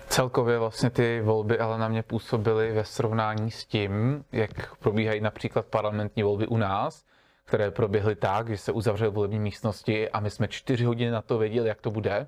[0.08, 5.66] Celkově vlastně ty volby ale na mě působily ve srovnání s tím, jak probíhají například
[5.66, 7.04] parlamentní volby u nás,
[7.46, 11.38] které proběhly tak, že se uzavřely volební místnosti a my jsme čtyři hodiny na to
[11.38, 12.28] věděli, jak to bude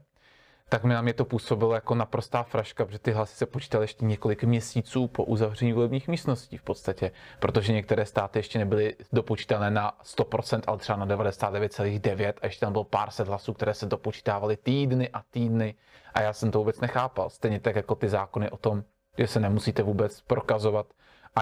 [0.72, 4.05] tak mi na mě to působilo jako naprostá fraška, protože ty hlasy se počítaly ještě
[4.05, 9.93] několik měsíců po uzavření volebních místností v podstatě, protože některé státy ještě nebyly dopočítané na
[10.03, 14.57] 100%, ale třeba na 99,9 a ještě tam bylo pár set hlasů, které se dopočítávaly
[14.57, 15.76] týdny a týdny
[16.13, 17.30] a já jsem to vůbec nechápal.
[17.30, 18.84] Stejně tak jako ty zákony o tom,
[19.17, 20.86] že se nemusíte vůbec prokazovat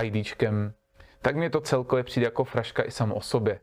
[0.03, 0.73] IDčkem,
[1.21, 3.59] tak mě to celkově přijde jako fraška i samo o sobě.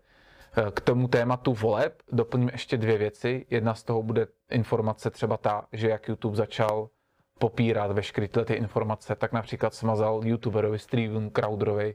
[0.74, 3.46] K tomu tématu voleb doplním ještě dvě věci.
[3.50, 6.88] Jedna z toho bude informace třeba ta, že jak YouTube začal
[7.38, 11.94] popírat veškeré ty informace, tak například smazal youtuberovi Steven Crowderovi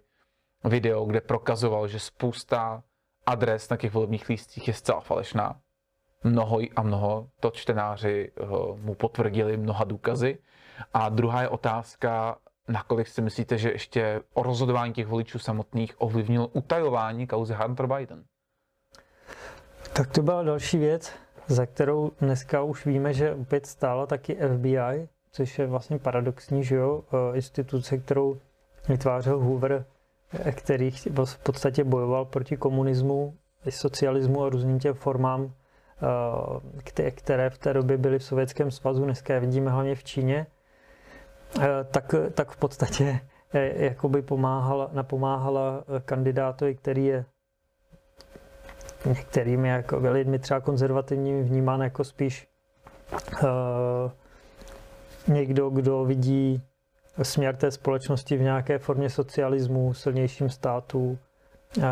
[0.63, 2.83] video, kde prokazoval, že spousta
[3.25, 5.59] adres na těch volebních lístcích je zcela falešná.
[6.23, 8.45] Mnoho a mnoho to čtenáři eh,
[8.75, 10.37] mu potvrdili mnoha důkazy.
[10.93, 12.37] A druhá je otázka,
[12.67, 18.23] nakolik si myslíte, že ještě o rozhodování těch voličů samotných ovlivnilo utajování kauzy Hunter Biden?
[19.93, 21.11] Tak to byla další věc,
[21.47, 26.75] za kterou dneska už víme, že opět stála taky FBI, což je vlastně paradoxní, že
[26.75, 28.37] jo, eh, instituce, kterou
[28.89, 29.85] vytvářel Hoover,
[30.45, 33.33] eh, který v podstatě bojoval proti komunismu,
[33.69, 35.51] socialismu a různým těm formám,
[37.03, 40.45] eh, které v té době byly v Sovětském svazu, dneska je vidíme hlavně v Číně,
[41.91, 43.19] tak, tak v podstatě
[43.75, 47.25] jakoby pomáhala, napomáhala kandidátovi, který je
[49.05, 52.47] některými jako lidmi třeba konzervativními vnímán jako spíš
[53.43, 54.11] uh,
[55.27, 56.61] někdo, kdo vidí
[57.21, 61.17] směr té společnosti v nějaké formě socialismu, silnějším státu.
[61.77, 61.83] Uh,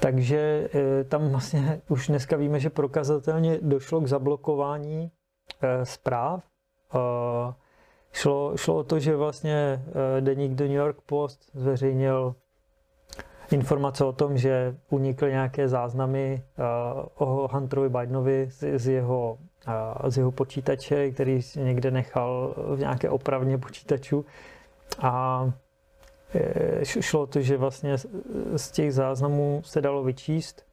[0.00, 5.10] takže uh, tam vlastně už dneska víme, že prokazatelně došlo k zablokování
[5.62, 6.44] uh, zpráv.
[6.94, 7.00] Uh,
[8.12, 12.34] šlo, šlo o to, že vlastně uh, deník The New York Post zveřejnil
[13.50, 19.38] informace o tom, že unikly nějaké záznamy uh, o Hunterovi Bidenovi z, jeho,
[19.68, 24.24] uh, z jeho počítače, který někde nechal v nějaké opravně počítaču.
[24.98, 25.44] A
[26.34, 27.98] e, šlo to, že vlastně
[28.56, 30.66] z těch záznamů se dalo vyčíst.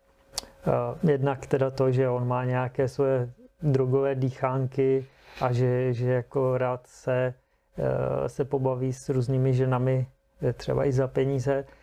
[1.04, 3.30] Jednak teda to, že on má nějaké svoje
[3.62, 5.06] drogové dýchánky
[5.42, 7.34] a že, že jako rád se,
[8.28, 10.08] se pobaví s různými ženami,
[10.54, 11.81] třeba i za peníze Eh,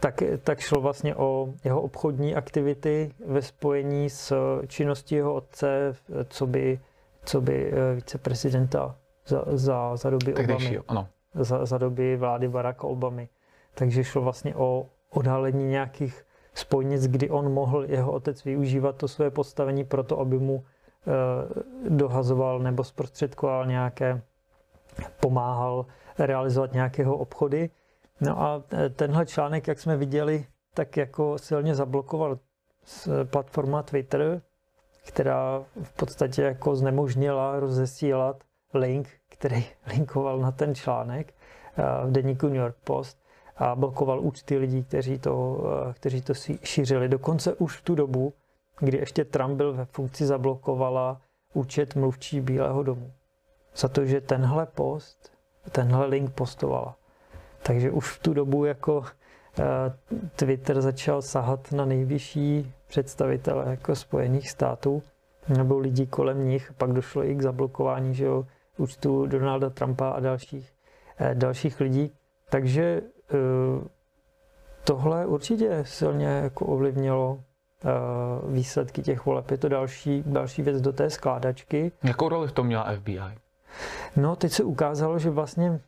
[0.00, 4.34] tak, tak šlo vlastně o jeho obchodní aktivity ve spojení s
[4.66, 5.94] činností jeho otce,
[6.28, 6.80] co by,
[7.24, 8.96] co by eh, viceprezidenta
[9.26, 10.78] za, za, za doby Obamy.
[10.88, 11.08] ano.
[11.34, 13.28] Za, za doby vlády Baracka Obamy.
[13.74, 19.30] Takže šlo vlastně o odhalení nějakých spojnic, kdy on mohl, jeho otec, využívat to své
[19.30, 24.22] postavení pro to, aby mu eh, dohazoval nebo zprostředkoval nějaké,
[25.20, 25.86] pomáhal
[26.18, 27.70] realizovat nějakého obchody.
[28.22, 28.62] No a
[28.96, 32.38] tenhle článek, jak jsme viděli, tak jako silně zablokoval
[33.24, 34.42] platforma Twitter,
[35.06, 38.36] která v podstatě jako znemožnila rozesílat
[38.74, 41.34] link, který linkoval na ten článek
[41.76, 43.18] eh, v deníku New York Post
[43.56, 47.08] a blokoval účty lidí, kteří to, kteří to šířili.
[47.08, 48.32] Dokonce už v tu dobu,
[48.78, 51.20] kdy ještě Trump byl ve funkci, zablokovala
[51.54, 53.12] účet mluvčí Bílého domu.
[53.76, 55.32] Za to, že tenhle post,
[55.72, 56.96] tenhle link postovala.
[57.62, 59.04] Takže už v tu dobu jako
[59.58, 59.64] eh,
[60.36, 65.02] Twitter začal sahat na nejvyšší představitele jako Spojených států
[65.48, 66.72] nebo lidí kolem nich.
[66.78, 68.46] Pak došlo i k zablokování že jo,
[68.76, 70.72] účtu Donalda Trumpa a dalších,
[71.18, 72.12] eh, dalších lidí.
[72.50, 73.36] Takže eh,
[74.84, 77.40] tohle určitě silně jako ovlivnilo
[78.48, 79.50] výsledky těch voleb.
[79.50, 81.92] Je to další, další věc do té skládačky.
[82.02, 83.20] Jakou roli v tom měla FBI?
[84.16, 85.80] No, teď se ukázalo, že vlastně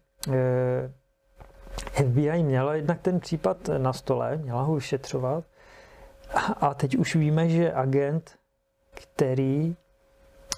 [1.93, 5.45] FBI měla jednak ten případ na stole, měla ho vyšetřovat.
[6.61, 8.31] A teď už víme, že agent,
[8.95, 9.77] který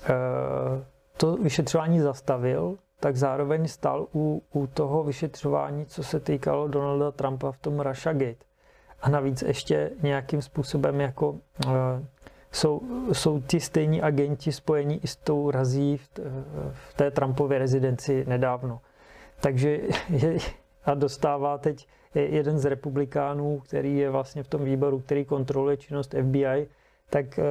[0.05, 0.85] eh,
[1.17, 7.53] to vyšetřování zastavil, tak zároveň stal u, u toho vyšetřování, co se týkalo Donalda Trumpa
[7.53, 8.45] v tom Russiagate.
[9.03, 11.41] A navíc ještě nějakým způsobem jako uh,
[12.53, 12.81] jsou,
[13.13, 16.09] jsou ti stejní agenti spojení i s tou razí v,
[16.73, 18.81] v té Trumpově rezidenci nedávno.
[19.41, 20.39] Takže je,
[20.87, 26.15] a dostává teď jeden z republikánů, který je vlastně v tom výboru, který kontroluje činnost
[26.23, 26.69] FBI,
[27.11, 27.45] tak eh,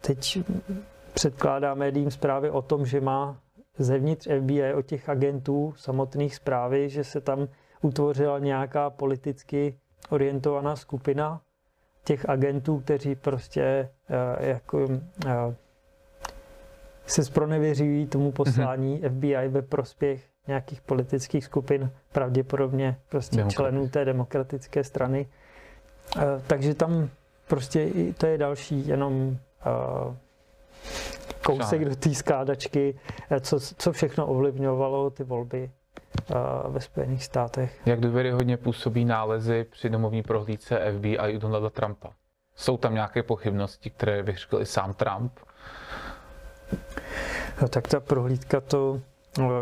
[0.00, 0.38] teď
[1.14, 3.40] předkládá médiím zprávy o tom, že má
[3.78, 7.48] zevnitř FBI od těch agentů samotných zprávy, že se tam
[7.82, 9.78] utvořila nějaká politicky
[10.10, 11.40] orientovaná skupina
[12.04, 15.54] těch agentů, kteří prostě uh, jako uh,
[17.06, 19.16] se spronevěřují tomu poslání mm-hmm.
[19.42, 23.54] FBI ve prospěch nějakých politických skupin, pravděpodobně prostě Demokrat.
[23.54, 25.26] členů té demokratické strany.
[26.16, 27.08] Eh, takže tam
[27.48, 27.88] prostě
[28.18, 30.16] to je další jenom eh,
[31.44, 32.98] kousek do té skládačky,
[33.30, 35.70] eh, co, co všechno ovlivňovalo ty volby
[36.68, 37.80] ve Spojených státech.
[37.86, 42.12] Jak hodně působí nálezy při domovní prohlídce FBI u Donalda Trumpa?
[42.56, 45.32] Jsou tam nějaké pochybnosti, které vyřkl i sám Trump?
[47.62, 49.00] No, tak ta prohlídka to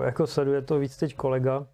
[0.04, 1.66] jako sleduje to víc teď kolega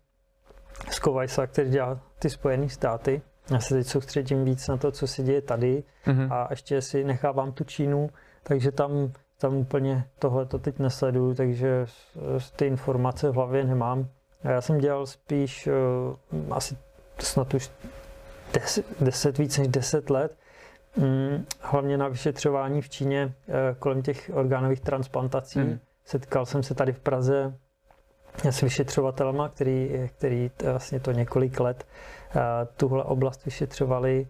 [0.91, 3.23] z Kovajsa, který dělá ty Spojené státy.
[3.51, 6.33] Já se teď soustředím víc na to, co se děje tady mm-hmm.
[6.33, 8.11] a ještě si nechávám tu Čínu,
[8.43, 11.87] takže tam, tam úplně tohle to teď nesleduju, takže
[12.57, 14.09] ty informace v hlavě nemám.
[14.45, 15.69] A já jsem dělal spíš
[16.33, 16.77] uh, asi
[17.19, 17.71] snad už
[18.53, 20.37] 10, 10 víc než 10 let,
[20.97, 25.59] mm, hlavně na vyšetřování v Číně uh, kolem těch orgánových transplantací.
[25.59, 25.79] Mm.
[26.05, 27.55] Setkal jsem se tady v Praze
[28.45, 32.43] s vyšetřovatelema, který, který vlastně to několik let uh,
[32.77, 34.27] tuhle oblast vyšetřovali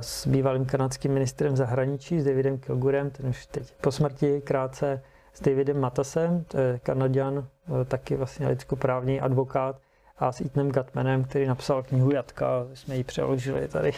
[0.00, 5.02] s bývalým kanadským ministrem zahraničí, s Davidem Kilgurem, ten už teď po smrti krátce,
[5.34, 7.46] s Davidem Matasem, to je Kanaděn,
[7.88, 9.76] taky vlastně lidskoprávní advokát,
[10.18, 13.92] a s Ethanem Gatmanem, který napsal knihu Jatka, jsme ji přeložili tady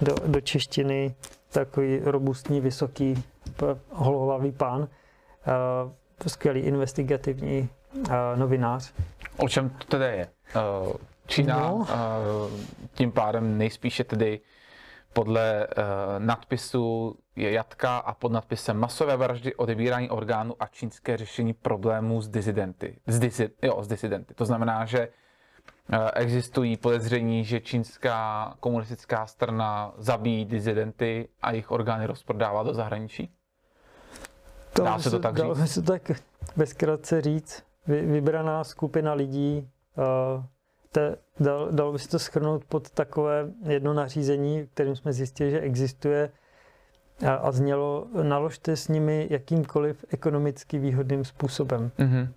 [0.00, 1.14] do, do češtiny,
[1.52, 3.24] takový robustní, vysoký,
[3.90, 4.88] holohlavý pán,
[6.26, 7.68] skvělý investigativní
[8.34, 8.92] novinář.
[9.36, 10.28] O čem to tedy je?
[10.84, 10.92] Uh,
[11.26, 11.74] Čína no.
[11.74, 11.86] uh,
[12.94, 14.40] tím pádem nejspíše tedy
[15.12, 15.84] podle uh,
[16.18, 22.28] nadpisu je jatka a pod nadpisem masové vraždy, odebírání orgánů a čínské řešení problémů s
[22.28, 22.98] disidenty.
[23.06, 24.34] S, disi, jo, s disidenty.
[24.34, 25.08] To znamená, že
[26.14, 33.34] existují podezření, že čínská komunistická strana zabíjí disidenty a jejich orgány rozprodává do zahraničí?
[34.72, 35.58] To dá se to tak říct?
[35.58, 36.10] Dá se tak
[36.56, 37.62] bezkrátce říct.
[37.86, 40.44] Vy, vybraná skupina lidí uh,
[40.92, 45.60] te, dal, dalo by se to schrnout pod takové jedno nařízení, kterým jsme zjistili, že
[45.60, 46.30] existuje
[47.26, 51.90] a, a znělo, naložte s nimi jakýmkoliv ekonomicky výhodným způsobem.
[51.98, 52.28] Mm-hmm.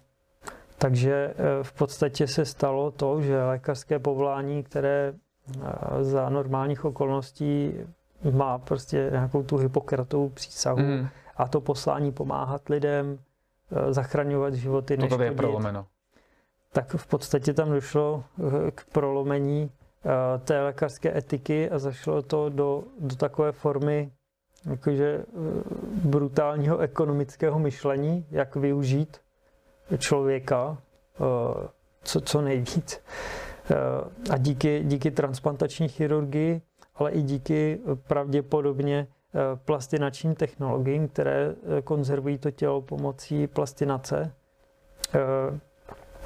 [0.77, 1.33] Takže e,
[1.63, 7.73] v podstatě se stalo to, že lékařské povolání, které e, za normálních okolností
[8.31, 11.07] má prostě nějakou tu hypokratovou přísahu mm.
[11.37, 13.19] a to poslání pomáhat lidem,
[13.89, 15.85] zachraňovat životy, To tady je prolomeno
[16.77, 19.71] tak v podstatě tam došlo eh, k prolomení
[20.05, 24.11] eh, té lékařské etiky a zašlo to do, do takové formy
[24.69, 25.23] jakože eh,
[26.03, 29.17] brutálního ekonomického myšlení, jak využít
[29.97, 30.77] člověka
[32.03, 33.01] co, co nejvíc.
[34.29, 36.61] A díky, díky transplantační chirurgii,
[36.95, 39.07] ale i díky pravděpodobně
[39.65, 44.31] plastinačním technologiím, které konzervují to tělo pomocí plastinace,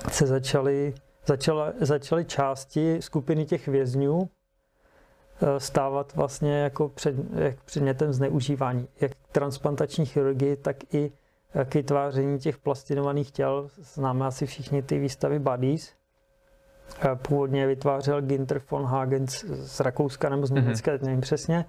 [0.09, 0.93] se začaly,
[1.25, 4.29] začala, začaly části skupiny těch vězňů
[5.41, 8.87] eh, stávat vlastně jako před, jak předmětem zneužívání.
[9.01, 11.11] Jak transplantační chirurgii, tak i
[11.65, 13.69] k vytváření těch plastinovaných těl.
[13.75, 15.93] Známe asi všichni ty výstavy Buddies.
[17.01, 21.05] Eh, původně vytvářel Ginter von Hagen z Rakouska nebo z Německa, mm-hmm.
[21.05, 21.65] nevím přesně.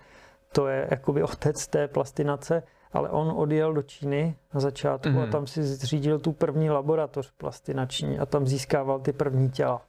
[0.53, 5.19] To je jakoby otec té plastinace ale on odjel do Číny na začátku mm-hmm.
[5.19, 5.31] a mhm.
[5.31, 9.83] tam si zřídil tu první laboratoř plastinační a tam získával ty první těla.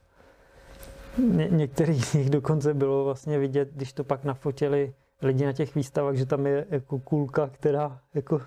[1.18, 5.74] Ně- některý z nich dokonce bylo vlastně vidět, když to pak nafotili lidi na těch
[5.74, 8.40] výstavách, že tam je jako kulka, která jako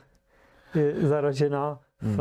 [0.75, 2.17] je zaražená v, hmm.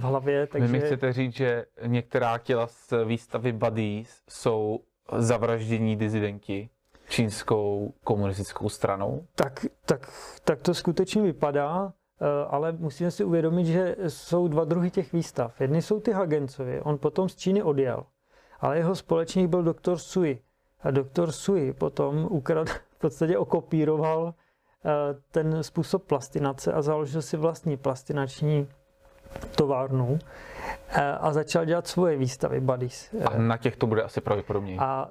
[0.00, 0.46] v hlavě.
[0.46, 0.66] Takže...
[0.66, 4.80] Vy mi chcete říct, že některá těla z výstavy Buddies jsou
[5.18, 6.68] zavraždění dizidenti?
[7.08, 9.26] Čínskou komunistickou stranou?
[9.34, 10.12] Tak, tak,
[10.44, 15.60] tak to skutečně vypadá, eh, ale musíme si uvědomit, že jsou dva druhy těch výstav.
[15.60, 18.04] Jedny jsou ty Hagencovi, on potom z Číny odjel,
[18.60, 20.38] ale jeho společník byl doktor Sui.
[20.82, 24.34] A doktor Sui potom ukradl, v podstatě okopíroval
[24.84, 24.90] eh,
[25.30, 28.68] ten způsob plastinace a založil si vlastní plastinační
[29.56, 30.18] továrnu
[30.88, 33.14] eh, a začal dělat svoje výstavy Buddies.
[33.24, 34.76] A na těch to bude asi pravděpodobně.
[34.78, 35.08] A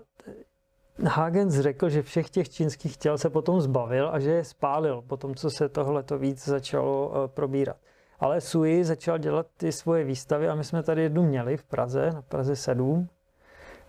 [1.03, 5.35] Hagens řekl, že všech těch čínských těl se potom zbavil a že je spálil, potom
[5.35, 7.77] co se tohle to víc začalo eh, probírat.
[8.19, 12.11] Ale Sui začal dělat ty svoje výstavy a my jsme tady jednu měli v Praze,
[12.13, 13.09] na Praze 7.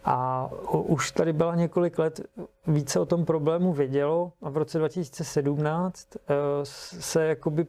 [0.05, 2.21] A už tady byla několik let,
[2.67, 6.35] více o tom problému vědělo a v roce 2017 eh,
[6.65, 7.67] se, jakoby,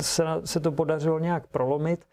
[0.00, 2.04] se, se to podařilo nějak prolomit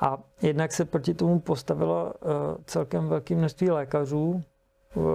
[0.00, 2.26] a jednak se proti tomu postavila eh,
[2.64, 4.42] celkem velké množství lékařů,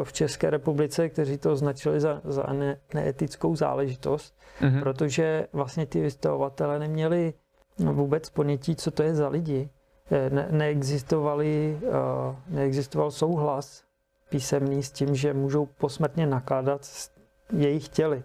[0.03, 4.79] v České republice, kteří to označili za, za ne, neetickou záležitost, mm-hmm.
[4.79, 7.33] protože vlastně ty vystavovatelé neměli
[7.77, 9.69] vůbec ponětí, co to je za lidi.
[10.11, 13.83] Eh, ne, neexistovali, uh, neexistoval souhlas
[14.29, 17.11] písemný s tím, že můžou posmrtně nakládat s
[17.57, 18.23] jejich těly.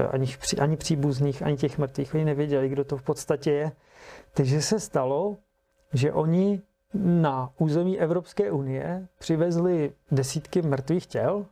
[0.00, 0.26] Uh, ani,
[0.58, 2.14] ani příbuzných, ani těch mrtvých.
[2.14, 3.72] Oni nevěděli, kdo to v podstatě je.
[4.34, 5.36] Takže se stalo,
[5.92, 6.62] že oni
[6.94, 11.46] na území Evropské unie přivezli desítky mrtvých těl.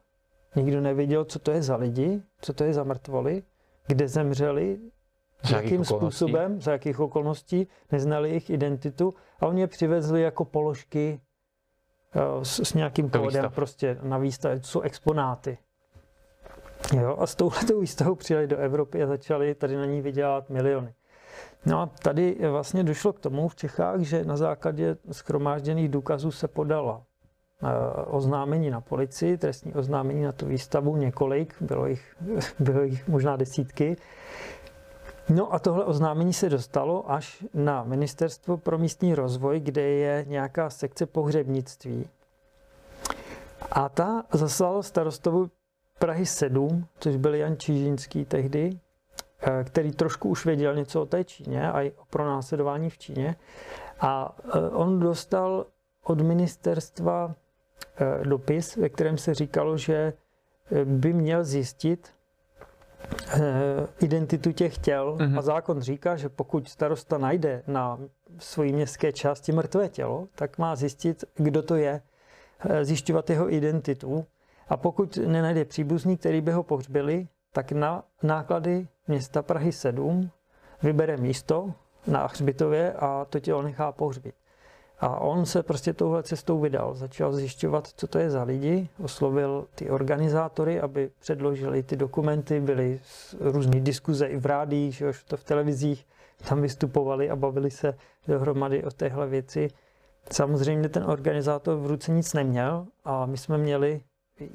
[0.57, 3.43] Nikdo nevěděl, co to je za lidi, co to je za mrtvoly,
[3.87, 4.79] kde zemřeli,
[5.43, 11.21] za jakým způsobem, za jakých okolností, neznali jejich identitu a oni je přivezli jako položky
[12.15, 15.59] eh, s, s nějakým kódem prostě na výstavě, jsou exponáty.
[17.01, 20.95] Jo, a s touhletou výstavou přijeli do Evropy a začali tady na ní vydělat miliony.
[21.67, 26.49] No a tady vlastně došlo k tomu v Čechách, že na základě schromážděných důkazů se
[26.49, 27.03] podala
[27.63, 27.67] eh,
[28.07, 32.17] oznámení na policii, trestní oznámení na tu výstavu, několik, bylo jich,
[32.59, 33.97] bylo jich možná desítky.
[35.29, 40.71] No a tohle oznámení se dostalo až na Ministerstvo pro místní rozvoj, kde je nějaká
[40.71, 42.09] sekce pohřebnictví.
[43.71, 45.51] A ta zaslala starostovu
[45.99, 48.84] Prahy 7, což byl Jan Čížinský tehdy, eh,
[49.65, 53.37] který trošku už věděl něco o té Číně a i o pronásledování v Číně.
[54.01, 55.67] A eh, on dostal
[56.05, 57.35] od ministerstva
[57.97, 60.13] eh, dopis, ve kterém se říkalo, že
[60.85, 62.15] by měl zjistit
[64.01, 65.17] identitu těch těl.
[65.17, 65.39] Mm-hmm.
[65.39, 67.99] A zákon říká, že pokud starosta najde na
[68.39, 72.01] svojí městské části mrtvé tělo, tak má zjistit, kdo to je,
[72.83, 74.27] zjišťovat jeho identitu
[74.69, 80.31] a pokud nenajde příbuzný, který by ho pohřbili, tak na náklady města Prahy 7
[80.83, 81.73] vybere místo
[82.07, 84.35] na hřbitově a to tělo nechá pohřbit.
[85.01, 86.95] A on se prostě touhle cestou vydal.
[86.95, 93.01] Začal zjišťovat, co to je za lidi, oslovil ty organizátory, aby předložili ty dokumenty, byly
[93.41, 96.07] různé diskuze i v rádích, že už to v televizích,
[96.49, 97.95] tam vystupovali a bavili se
[98.29, 99.69] dohromady o téhle věci.
[100.33, 104.01] Samozřejmě ten organizátor v ruce nic neměl a my jsme měli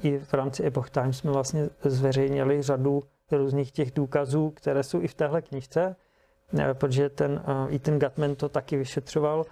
[0.04, 3.04] i v rámci Epoch Times jsme vlastně zveřejnili řadu
[3.38, 5.96] různých těch důkazů, které jsou i v téhle knižce,
[6.60, 9.46] eh, protože ten, eh, i ten Gatman to taky vyšetřoval,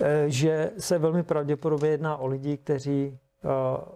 [0.00, 3.18] eh, že se velmi pravděpodobně jedná o lidi, kteří,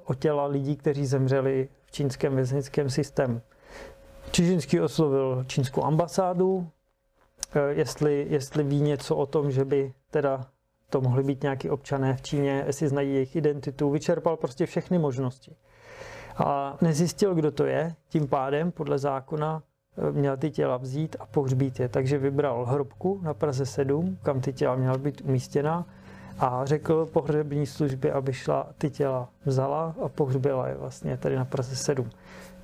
[0.05, 3.41] o těla lidí, kteří zemřeli v čínském věznickém systému.
[4.31, 6.69] Čižinský oslovil čínskou ambasádu,
[7.69, 10.47] jestli, jestli ví něco o tom, že by teda
[10.91, 15.57] to mohly být nějaký občané v Číně, jestli znají jejich identitu, vyčerpal prostě všechny možnosti.
[16.37, 19.63] A nezjistil, kdo to je, tím pádem podle zákona
[19.99, 21.89] eh, měl ty těla vzít a pohřbít je.
[21.89, 25.87] Takže vybral hrobku na Praze 7, kam ty těla měla být umístěna
[26.39, 31.45] a řekl pohřební službě, aby šla ty těla vzala a pohřbila je vlastně tady na
[31.45, 32.11] Praze 7.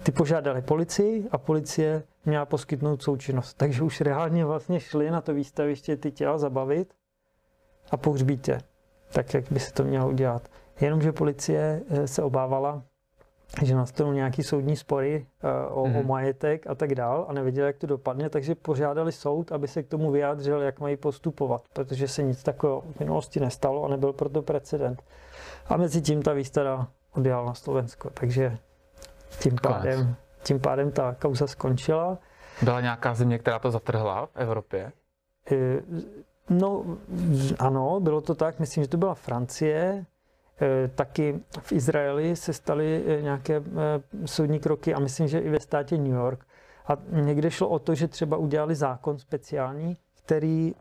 [0.02, 3.54] Ty požádali policii a policie měla poskytnout součinnost.
[3.54, 6.94] Takže už reálně vlastně šli na to výstaviště ty těla zabavit
[7.90, 8.60] a pohřbít je,
[9.12, 10.48] tak jak by se to mělo udělat.
[10.80, 12.82] Jenomže policie eh, se obávala,
[13.62, 15.96] že nastanou nějaký soudní spory uh, o, mm.
[15.96, 16.08] o mhm.
[16.08, 19.88] majetek a tak dál a nevěděli, jak to dopadne, takže požádali soud, aby se k
[19.88, 24.42] tomu vyjádřil, jak mají postupovat, protože se nic takového v minulosti nestalo a nebyl proto
[24.42, 25.02] precedent.
[25.66, 28.58] A mezi tím ta výstava odjela na Slovensko, takže
[29.38, 32.18] tím pádem, tím pádem ta kauza skončila.
[32.62, 34.92] Byla nějaká země, která to zatrhla v Evropě?
[35.52, 35.82] Eh,
[36.50, 36.84] no,
[37.58, 40.06] ano, bylo to tak, myslím, že to byla Francie,
[40.94, 43.62] taky v Izraeli se staly eh, nějaké eh,
[44.26, 46.46] soudní kroky a myslím, že i ve státě New York.
[46.86, 50.74] A někde šlo o to, že třeba udělali zákon speciální, který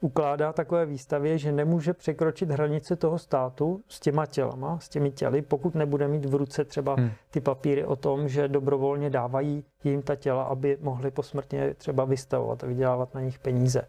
[0.00, 5.42] ukládá takové výstavě, že nemůže překročit hranice toho státu s těma tělama, s těmi těly,
[5.42, 7.10] pokud nebude mít v ruce třeba hmm.
[7.30, 12.64] ty papíry o tom, že dobrovolně dávají jim ta těla, aby mohli posmrtně třeba vystavovat
[12.64, 13.82] a vydělávat na nich peníze.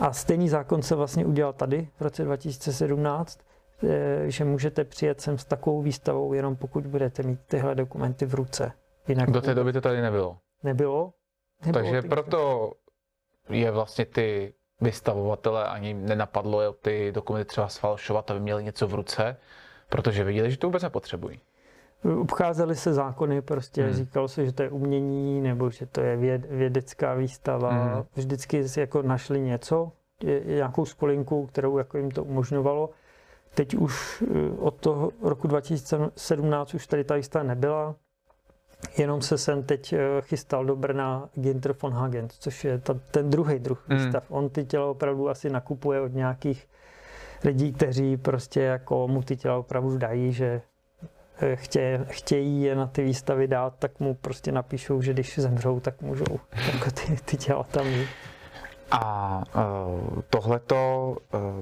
[0.00, 3.45] A stejný zákon se vlastně udělal tady v roce 2017 Eh,
[4.26, 8.72] že můžete přijet sem s takovou výstavou, jenom pokud budete mít tyhle dokumenty v ruce.
[9.08, 10.38] Jinak Do té doby to tady nebylo.
[10.62, 11.12] Nebylo.
[11.66, 12.08] nebylo Takže ty...
[12.08, 12.72] proto
[13.48, 19.36] je vlastně ty vystavovatele ani nenapadlo ty dokumenty třeba sfalšovat, aby měli něco v ruce,
[19.88, 21.40] protože viděli, že to vůbec nepotřebují.
[22.20, 23.92] Obcházely se zákony, prostě hmm.
[23.92, 27.70] říkalo se, že to je umění, nebo že to je věd, vědecká výstava.
[27.70, 28.04] Hmm.
[28.14, 29.92] Vždycky si jako našli něco,
[30.44, 32.90] nějakou skolinku, kterou jako jim to umožňovalo.
[33.56, 37.94] Teď už eh, od toho roku 2017 už tady ta jistá nebyla,
[38.98, 43.30] jenom se sem teď eh, chystal do Brna Ginter von Hagen, což je ta, ten
[43.30, 43.96] druhý druh mm.
[43.96, 44.24] výstav.
[44.28, 46.68] On ty těla opravdu asi nakupuje od nějakých
[47.44, 50.62] lidí, kteří prostě jako mu ty těla opravdu dají, že
[51.40, 55.80] eh, chtějí, chtějí je na ty výstavy dát, tak mu prostě napíšou, že když zemřou,
[55.80, 56.40] tak můžou
[56.72, 58.08] jako ty, ty těla tam mít.
[58.90, 61.16] A uh, tohleto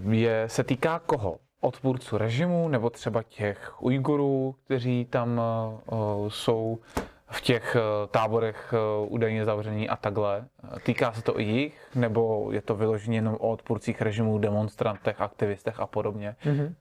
[0.04, 1.36] uh, je, se týká koho?
[1.64, 5.40] Odpůrců režimu nebo třeba těch Ujgurů, kteří tam
[5.86, 6.78] uh, jsou
[7.26, 8.74] v těch uh, táborech
[9.06, 10.44] údajně zavření a takhle.
[10.82, 15.80] Týká se to i jich, nebo je to vyloženě jenom o odpůrcích režimu, demonstrantech, aktivistech
[15.80, 16.36] a podobně?
[16.44, 16.74] Mm-hmm.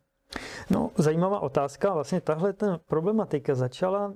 [0.70, 1.94] No, zajímavá otázka.
[1.94, 4.14] Vlastně tahle ten problematika začala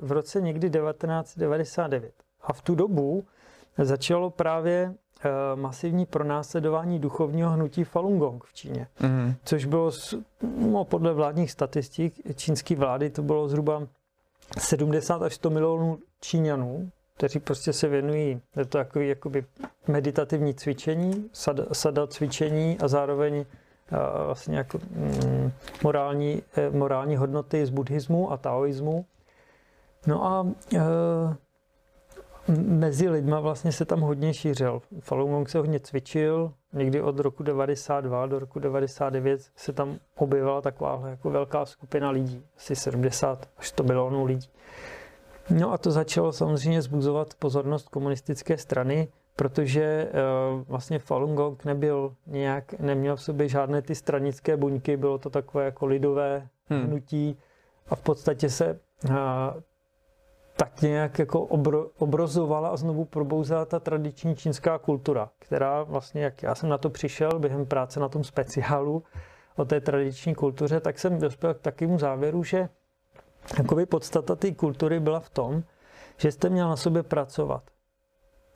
[0.00, 2.12] v roce někdy 1999.
[2.40, 3.24] A v tu dobu
[3.78, 5.07] začalo právě Eh,
[5.54, 9.34] masivní pronásledování duchovního hnutí Falun Gong v Číně, mm-hmm.
[9.44, 9.90] což bylo
[10.58, 13.82] no, podle vládních statistik čínské vlády to bylo zhruba
[14.58, 19.44] 70 až 100 milionů Číňanů, kteří prostě se věnují, je to takový jakoby
[19.88, 23.44] meditativní cvičení, sada, sada cvičení a zároveň
[23.90, 25.52] a vlastně jako mm,
[25.82, 29.06] morální, eh, morální hodnoty z buddhismu a taoismu.
[30.06, 30.78] No a e,
[32.56, 34.82] mezi lidma vlastně se tam hodně šířil.
[35.00, 40.60] Falun Gong se hodně cvičil, někdy od roku 92 do roku 99 se tam objevila
[40.60, 44.48] taková jako velká skupina lidí, asi 70 až 100 milionů lidí.
[45.50, 52.14] No a to začalo samozřejmě zbuzovat pozornost komunistické strany, protože uh, vlastně Falun Gong nebyl
[52.26, 56.82] nějak, neměl v sobě žádné ty stranické buňky, bylo to takové jako lidové hmm.
[56.82, 57.36] hnutí
[57.88, 59.14] a v podstatě se uh,
[60.58, 66.42] tak nějak jako obro, obrozovala a znovu probouzela ta tradiční čínská kultura, která vlastně, jak
[66.42, 69.02] já jsem na to přišel během práce na tom speciálu
[69.56, 72.68] o té tradiční kultuře, tak jsem dospěl k takovému závěru, že
[73.58, 75.62] jakoby podstata té kultury byla v tom,
[76.16, 77.62] že jste měl na sobě pracovat.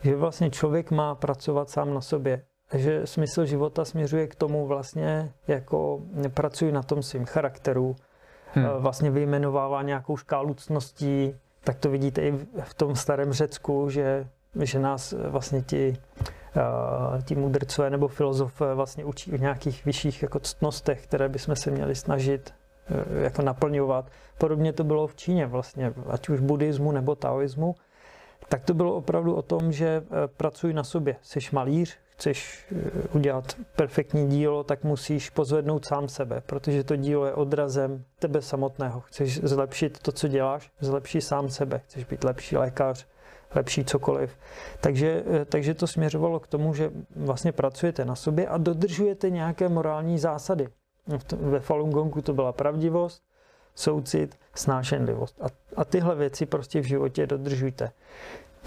[0.03, 2.45] Že vlastně člověk má pracovat sám na sobě.
[2.75, 6.01] Že smysl života směřuje k tomu vlastně, jako
[6.35, 7.97] pracuji na tom svým charakteru,
[8.53, 8.67] hmm.
[8.79, 11.35] vlastně vyjmenovává nějakou škálu cností,
[11.65, 12.33] tak to vidíte i
[12.63, 14.27] v tom starém Řecku, že,
[14.63, 15.97] že nás vlastně ti,
[17.25, 21.95] ti mudrcové nebo filozofové vlastně učí o nějakých vyšších jako ctnostech, které bychom se měli
[21.95, 22.55] snažit
[23.21, 24.11] e, jako naplňovat.
[24.39, 27.75] Podobně to bylo v Číně vlastně, ať už buddhismu nebo taoismu.
[28.49, 31.17] Tak to bylo opravdu o tom, že e, pracuj na sobě.
[31.23, 37.27] Jsi malíř, chceš eh, udělat perfektní dílo, tak musíš pozvednout sám sebe, protože to dílo
[37.27, 39.01] je odrazem tebe samotného.
[39.01, 41.81] Chceš zlepšit to, co děláš, zlepší sám sebe.
[41.87, 43.07] Chceš být lepší lékař,
[43.55, 44.31] lepší cokoliv.
[44.81, 49.69] Takže, eh, takže to směřovalo k tomu, že vlastně pracujete na sobě a dodržujete nějaké
[49.69, 50.69] morální zásady.
[51.37, 53.23] Ve Falun Gongu to byla pravdivost,
[53.75, 55.43] soucit, snášenlivost.
[55.43, 55.47] A,
[55.77, 57.93] a tyhle věci prostě v životě dodržujte.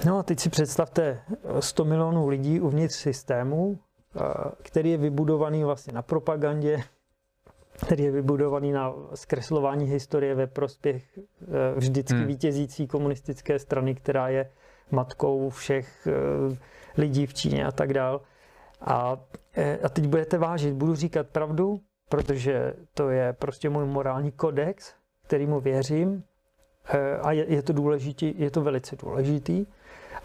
[0.04, 1.22] No a teď si představte
[1.60, 3.80] 100 milionů lidí uvnitř systému,
[4.16, 4.20] eh,
[4.62, 6.84] který je vybudovaný vlastně na propagandě,
[7.86, 11.24] který je vybudovaný na zkreslování historie ve prospěch eh,
[11.76, 12.28] vždycky hmm.
[12.28, 14.50] vítězící komunistické strany, která je
[14.92, 16.58] matkou všech eh,
[16.98, 18.22] lidí v Číně a tak dál.
[18.82, 19.18] A,
[19.84, 21.80] a teď budete vážit, budu říkat pravdu,
[22.10, 24.94] protože to je prostě můj morální kodex,
[25.28, 26.24] kterýmu věřím
[27.22, 29.66] a je, je to důležitý, je to velice důležitý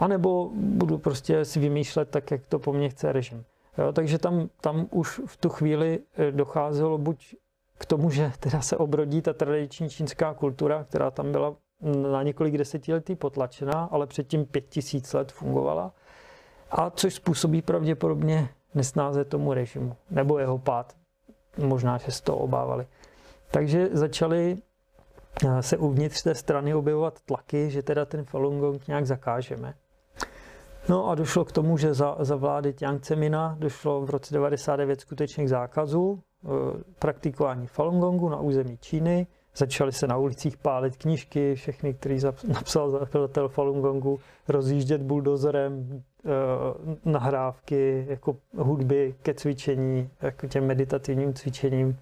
[0.00, 3.44] anebo budu prostě si vymýšlet tak, jak to po mně chce režim.
[3.78, 7.34] Jo, takže tam, tam už v tu chvíli eh, docházelo buď
[7.78, 11.56] k tomu, že teda se obrodí ta tradiční čínská kultura, která tam byla
[12.10, 15.92] na několik desetiletí potlačená, ale předtím pět tisíc let fungovala,
[16.70, 20.96] a což způsobí pravděpodobně nesnáze tomu režimu, nebo jeho pád.
[21.58, 22.86] Možná, že z toho obávali.
[23.50, 24.58] Takže začali
[25.46, 29.74] eh, se uvnitř té strany objevovat tlaky, že teda ten Falun Gong nějak zakážeme.
[30.88, 35.00] No a došlo k tomu, že za, za vlády Jiang Zemina došlo v roce 99
[35.00, 36.48] skutečně k zákazu e,
[36.98, 39.26] praktikování Falun Gongu na území Číny.
[39.56, 42.18] Začaly se na ulicích pálit knížky, všechny, který
[42.48, 46.30] napsal zakladatel Falun Gongu, rozjíždět buldozerem e,
[47.10, 51.98] nahrávky, jako hudby ke cvičení, jako těm meditativním cvičením.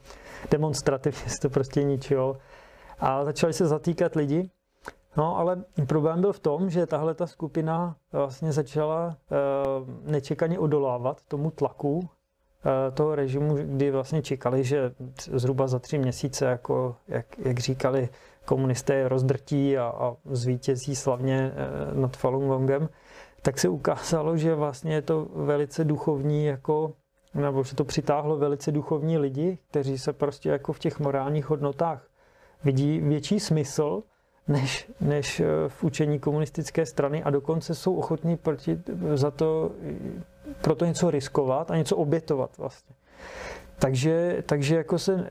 [0.50, 2.36] Demonstrativně se to prostě ničilo.
[2.98, 4.50] A začali se zatýkat lidi,
[5.18, 11.22] No, ale problém byl v tom, že tahle ta skupina vlastně začala e, nečekaně odolávat
[11.22, 12.08] tomu tlaku
[12.88, 14.92] e, toho režimu, kdy vlastně čekali, že
[15.32, 18.08] zhruba za tři měsíce, jako, jak, jak říkali,
[18.44, 21.52] komunisté rozdrtí a, a zvítězí slavně
[21.92, 22.88] nad Falun Gongem,
[23.42, 26.92] tak se ukázalo, že vlastně je to velice duchovní, jako,
[27.34, 32.06] nebo že to přitáhlo velice duchovní lidi, kteří se prostě jako v těch morálních hodnotách
[32.64, 34.02] vidí větší smysl,
[34.48, 38.80] než, než eh, v učení komunistické strany a dokonce jsou ochotní proti,
[39.14, 39.70] za to,
[40.60, 42.96] pro to něco riskovat a něco obětovat vlastně.
[43.78, 45.30] Takže, takže jako se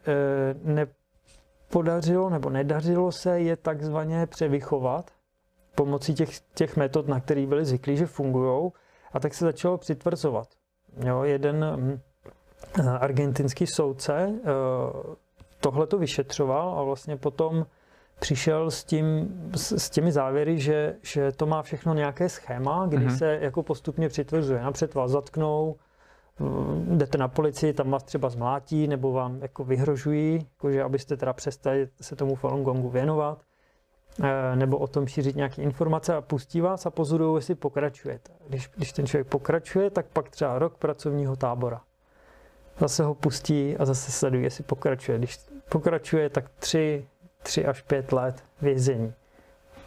[0.63, 5.11] nepodařilo nebo nedařilo se je takzvaně převychovat
[5.75, 8.71] pomocí těch, těch metod, na které byli zvyklí, že fungují,
[9.13, 10.47] a tak se začalo přitvrzovat.
[11.05, 11.99] Jo, jeden hm,
[12.99, 14.33] argentinský soudce
[15.59, 17.65] tohle to vyšetřoval a vlastně potom
[18.19, 23.05] přišel s, tím, s, s těmi závěry, že, že to má všechno nějaké schéma, kdy
[23.05, 23.17] mm-hmm.
[23.17, 24.61] se jako postupně přitvrzuje.
[24.61, 25.75] Napřed vás zatknou,
[26.95, 31.87] jdete na policii, tam vás třeba zmlátí, nebo vám jako vyhrožují, jakože abyste teda přestali
[32.01, 33.41] se tomu Falun Gongu věnovat,
[34.23, 38.31] eh, nebo o tom šířit nějaké informace a pustí vás a pozorují, jestli pokračujete.
[38.47, 41.81] Když, když ten člověk pokračuje, tak pak třeba rok pracovního tábora.
[42.79, 45.17] Zase ho pustí a zase sledují, jestli pokračuje.
[45.17, 45.39] Když
[45.69, 47.07] pokračuje, tak tři,
[47.47, 49.13] 3 až 5 let vězení.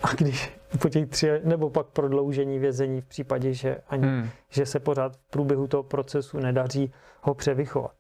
[0.03, 4.29] a když po těch tři, nebo pak prodloužení vězení v případě, že, ani, hmm.
[4.49, 6.93] že se pořád v průběhu toho procesu nedaří
[7.23, 7.93] ho převychovat.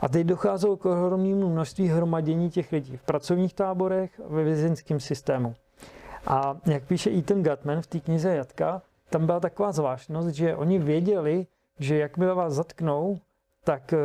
[0.00, 5.00] A teď docházelo k ohromnému množství hromadění těch lidí v pracovních táborech a ve vězeňském
[5.00, 5.54] systému.
[6.26, 10.78] A jak píše Ethan Gutman v té knize Jatka, tam byla taková zvláštnost, že oni
[10.78, 11.46] věděli,
[11.78, 13.18] že jakmile vás zatknou,
[13.64, 13.98] tak, eh,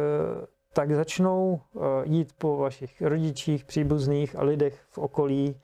[0.74, 5.56] tak začnou eh, jít po vašich rodičích, příbuzných a lidech v okolí.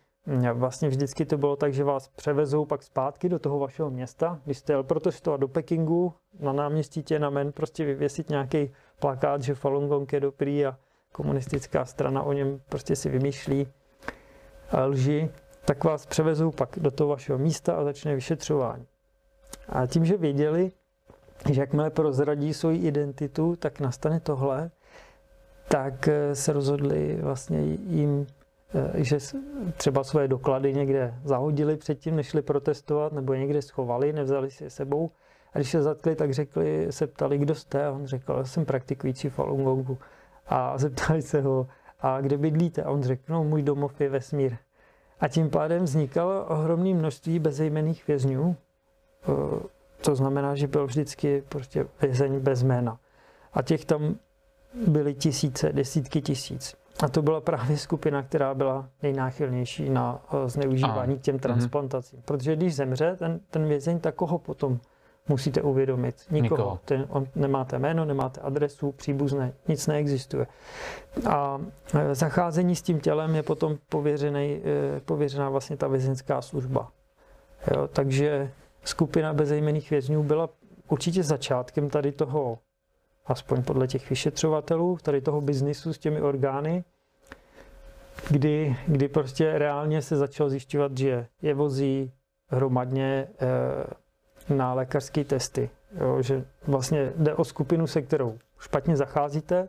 [0.54, 4.40] Vlastně vždycky to bylo tak, že vás převezou pak zpátky do toho vašeho města.
[4.46, 9.88] Když jste jel protestovat do Pekingu, na náměstí Tiananmen prostě vyvěsit nějaký plakát, že Falun
[9.88, 10.78] Gong je dobrý a
[11.12, 13.68] komunistická strana o něm prostě si vymýšlí
[14.86, 15.30] lži,
[15.66, 18.88] tak vás převezou pak do toho vašeho místa a začne vyšetřování.
[19.70, 20.72] A tím, že věděli,
[21.52, 24.72] že jakmile prozradí svoji identitu, tak nastane tohle,
[25.68, 28.28] tak eh, se rozhodli vlastně jim,
[28.76, 29.18] eh, že
[29.78, 34.70] třeba svoje doklady někde zahodili předtím, než šli protestovat, nebo někde schovali, nevzali si je
[34.70, 35.12] sebou.
[35.54, 39.30] A když se zatkli, tak řekli, se ptali, kdo jste, a on řekl, jsem praktikující
[39.30, 39.98] Falun Gongu.
[40.48, 41.68] A zeptali se ho,
[42.00, 42.84] a kde bydlíte?
[42.84, 44.58] A on řekl, no, můj domov je vesmír.
[45.20, 48.56] A tím pádem vznikalo ohromné množství bezejmených vězňů,
[49.24, 53.00] eh, to znamená, že byl vždycky prostě vězeň bez jména.
[53.54, 54.16] A těch tam
[54.88, 56.76] byly tisíce, desítky tisíc.
[57.04, 61.42] A to byla právě skupina, která byla nejnáchylnější na eh, zneužívání k těm mhm.
[61.42, 62.22] transplantacím.
[62.26, 64.80] Protože když zemře ten, ten vězeň, tak koho potom
[65.30, 66.16] musíte uvědomit?
[66.32, 66.58] Nikoho.
[66.58, 66.80] Nikoho.
[66.86, 70.48] Ten, on, nemáte jméno, nemáte adresu, příbuzné, nic neexistuje.
[71.30, 71.62] A
[71.94, 76.92] eh, zacházení s tím tělem je potom pověřený, eh, pověřená vlastně ta vězeňská služba.
[77.74, 78.52] Jo, takže
[78.84, 80.50] skupina bezejmených vězňů byla
[80.90, 82.60] určitě začátkem tady toho,
[83.26, 86.84] aspoň podle těch vyšetřovatelů, tady toho biznisu s těmi orgány,
[88.30, 92.12] kdy, kdy prostě reálně se začalo zjišťovat, že je vozí
[92.48, 93.28] hromadně
[94.50, 95.70] e, na lékařské testy.
[96.02, 99.68] Jo, že vlastně jde o skupinu, se kterou špatně zacházíte,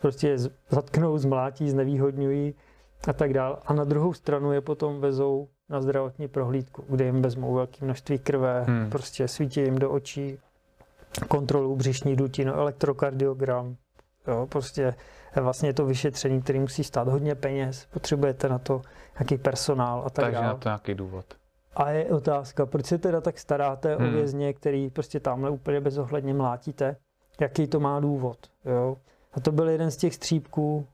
[0.00, 2.54] prostě je zatknou, zmlátí, znevýhodňují
[3.08, 3.56] a tak dále.
[3.66, 8.18] A na druhou stranu je potom vezou na zdravotní prohlídku, kde jim vezmou velké množství
[8.18, 8.90] krve, hmm.
[8.90, 10.38] prostě svítí jim do očí,
[11.28, 13.76] kontrolu břišní dutinu, elektrokardiogram,
[14.28, 14.94] jo, prostě
[15.40, 18.82] vlastně to vyšetření, který musí stát hodně peněz, potřebujete na to
[19.18, 20.46] nějaký personál a tak Takže dále.
[20.46, 21.24] na to nějaký důvod.
[21.76, 24.08] A je otázka, proč se teda tak staráte hmm.
[24.08, 26.96] o vězně, který prostě tamhle úplně bezohledně mlátíte?
[27.40, 28.38] Jaký to má důvod?
[28.64, 28.96] Jo?
[29.32, 30.86] A to byl jeden z těch střípků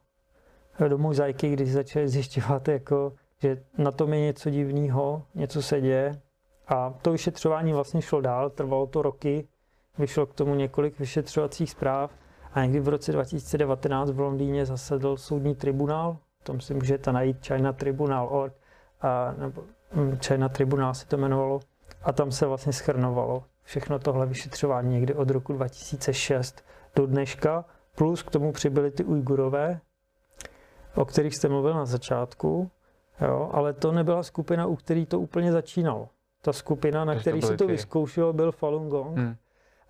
[0.89, 6.21] do mozaiky, když začali zjišťovat, jako, že na tom je něco divného, něco se děje.
[6.69, 9.49] A to vyšetřování vlastně šlo dál, trvalo to roky,
[9.99, 12.11] vyšlo k tomu několik vyšetřovacích zpráv
[12.53, 17.73] a někdy v roce 2019 v Londýně zasedl soudní tribunál, tom si můžete najít China
[17.73, 18.55] Tribunal.org,
[19.01, 19.63] a, nebo
[19.95, 21.61] hm, China Tribunal se to jmenovalo,
[22.03, 26.65] a tam se vlastně schrnovalo všechno tohle vyšetřování někdy od roku 2006
[26.97, 27.65] do dneška,
[27.97, 29.81] plus k tomu přibyly ty Ujgurové,
[30.95, 32.71] o kterých jste mluvil na začátku,
[33.21, 36.09] jo, ale to nebyla skupina, u který to úplně začínalo.
[36.43, 39.19] Ta skupina, na který se to vyzkoušelo, byl Falun Gong.
[39.19, 39.37] Hmm.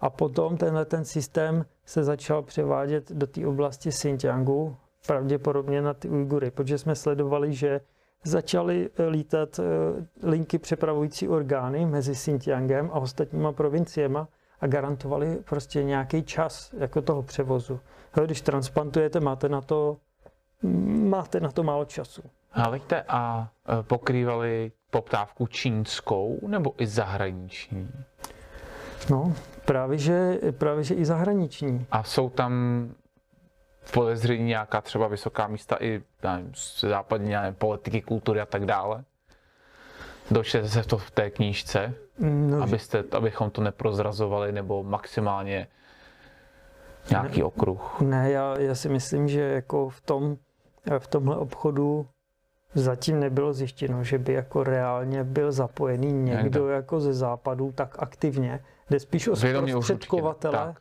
[0.03, 4.77] A potom tenhle ten systém se začal převádět do té oblasti Xinjiangu,
[5.07, 7.81] pravděpodobně na ty Ujgury, protože jsme sledovali, že
[8.25, 9.63] začaly lítat eh,
[10.23, 14.29] linky přepravující orgány mezi Xinjiangem a ostatníma provinciema
[14.61, 17.81] a garantovali prostě nějaký čas jako toho převozu.
[18.25, 19.97] Když transplantujete, máte na to
[21.09, 22.23] máte na to málo času.
[22.51, 27.91] Hleďte, a e, pokrývali poptávku čínskou nebo i zahraniční?
[29.11, 29.35] No,
[29.65, 31.87] právě že, právě že i zahraniční.
[31.91, 32.53] A jsou tam
[33.81, 39.05] v podezření nějaká třeba vysoká místa i nevím, západní nevím, politiky, kultury a tak dále?
[40.31, 45.69] Dočtete se to v té knížce, no, abyste, abychom to neprozrazovali nebo maximálně
[47.11, 48.01] nějaký ne, okruh?
[48.01, 50.37] Ne, já, já si myslím, že jako v tom
[50.99, 52.07] v tomhle obchodu
[52.75, 58.61] zatím nebylo zjištěno, že by jako reálně byl zapojený někdo jako ze západu tak aktivně.
[58.91, 60.75] Jde spíš o zprostředkovatele,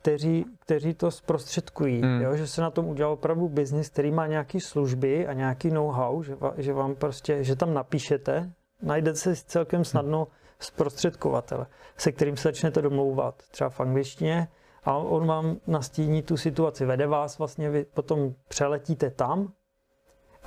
[0.00, 2.02] kteří, kteří to zprostředkují.
[2.02, 2.20] Hmm.
[2.22, 2.36] Jo?
[2.36, 6.36] Že se na tom udělal opravdu biznis, který má nějaké služby a nějaký know-how, že,
[6.56, 8.52] že vám prostě, že tam napíšete,
[8.82, 10.28] najdete se celkem snadno
[10.60, 11.66] zprostředkovatele,
[11.96, 14.48] se kterým se začnete domlouvat, třeba v angličtině,
[14.84, 19.52] a on vám nastíní tu situaci, vede vás vlastně, vy potom přeletíte tam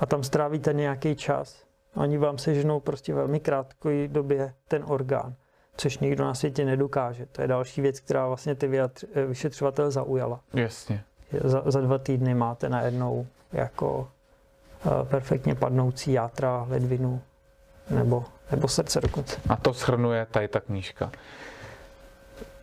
[0.02, 1.64] a tam strávíte nějaký čas.
[1.94, 5.34] Oni vám seženou prostě velmi krátké době ten orgán,
[5.76, 7.26] což nikdo na světě nedokáže.
[7.26, 8.70] To je další věc, která vlastně ty
[9.26, 10.40] vyšetřovatel zaujala.
[10.54, 11.04] Jasně.
[11.44, 14.08] Za, za dva týdny máte najednou jako
[14.86, 17.20] uh, perfektně padnoucí játra, ledvinu
[17.90, 19.36] nebo nebo srdce dokonce.
[19.48, 21.12] A to shrnuje tady ta knížka.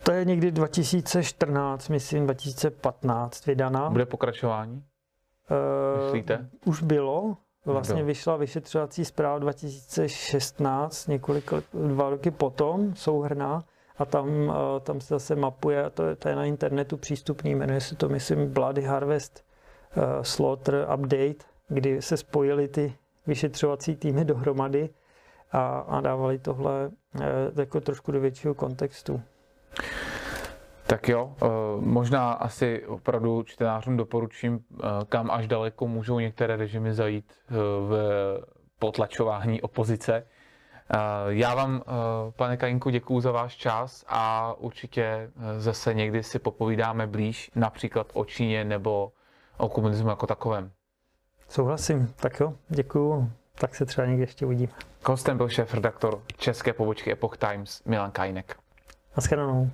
[0.02, 3.90] To je někdy 2014, myslím 2015 vydaná.
[3.90, 4.84] Bude pokračování?
[6.04, 6.48] Myslíte?
[6.64, 7.36] Už bylo.
[7.64, 13.64] Vlastně vyšla vyšetřovací zpráva 2016, několik let, dva roky potom, souhrná,
[13.98, 17.54] a tam, uh, tam se zase mapuje, a to, je- to je na internetu přístupný,
[17.54, 19.44] jmenuje se to, myslím, Bloody Harvest
[19.96, 22.94] uh, Slaughter Update, kdy se spojily ty
[23.26, 24.88] vyšetřovací týmy dohromady
[25.52, 27.22] a, a dávali tohle uh,
[27.56, 29.20] jako trošku do většího kontextu.
[30.90, 31.46] Tak jo, eh,
[31.80, 37.54] možná asi opravdu čtenářům doporučím, eh, kam až daleko můžou některé režimy zajít eh,
[37.88, 37.94] v
[38.78, 40.26] potlačování opozice.
[41.28, 41.82] Já vám,
[42.36, 48.24] pane Kajinku, děkuju za váš čas a určitě zase někdy si popovídáme blíž, například o
[48.24, 49.12] Číně nebo
[49.56, 50.70] o komunismu jako takovém.
[51.48, 54.72] Souhlasím, tak jo, děkuju, tak se třeba někdy ještě uvidíme.
[55.06, 58.56] Hostem byl šéf redaktor české pobočky Epoch Times Milan Kajnek.
[59.16, 59.70] Naschledanou.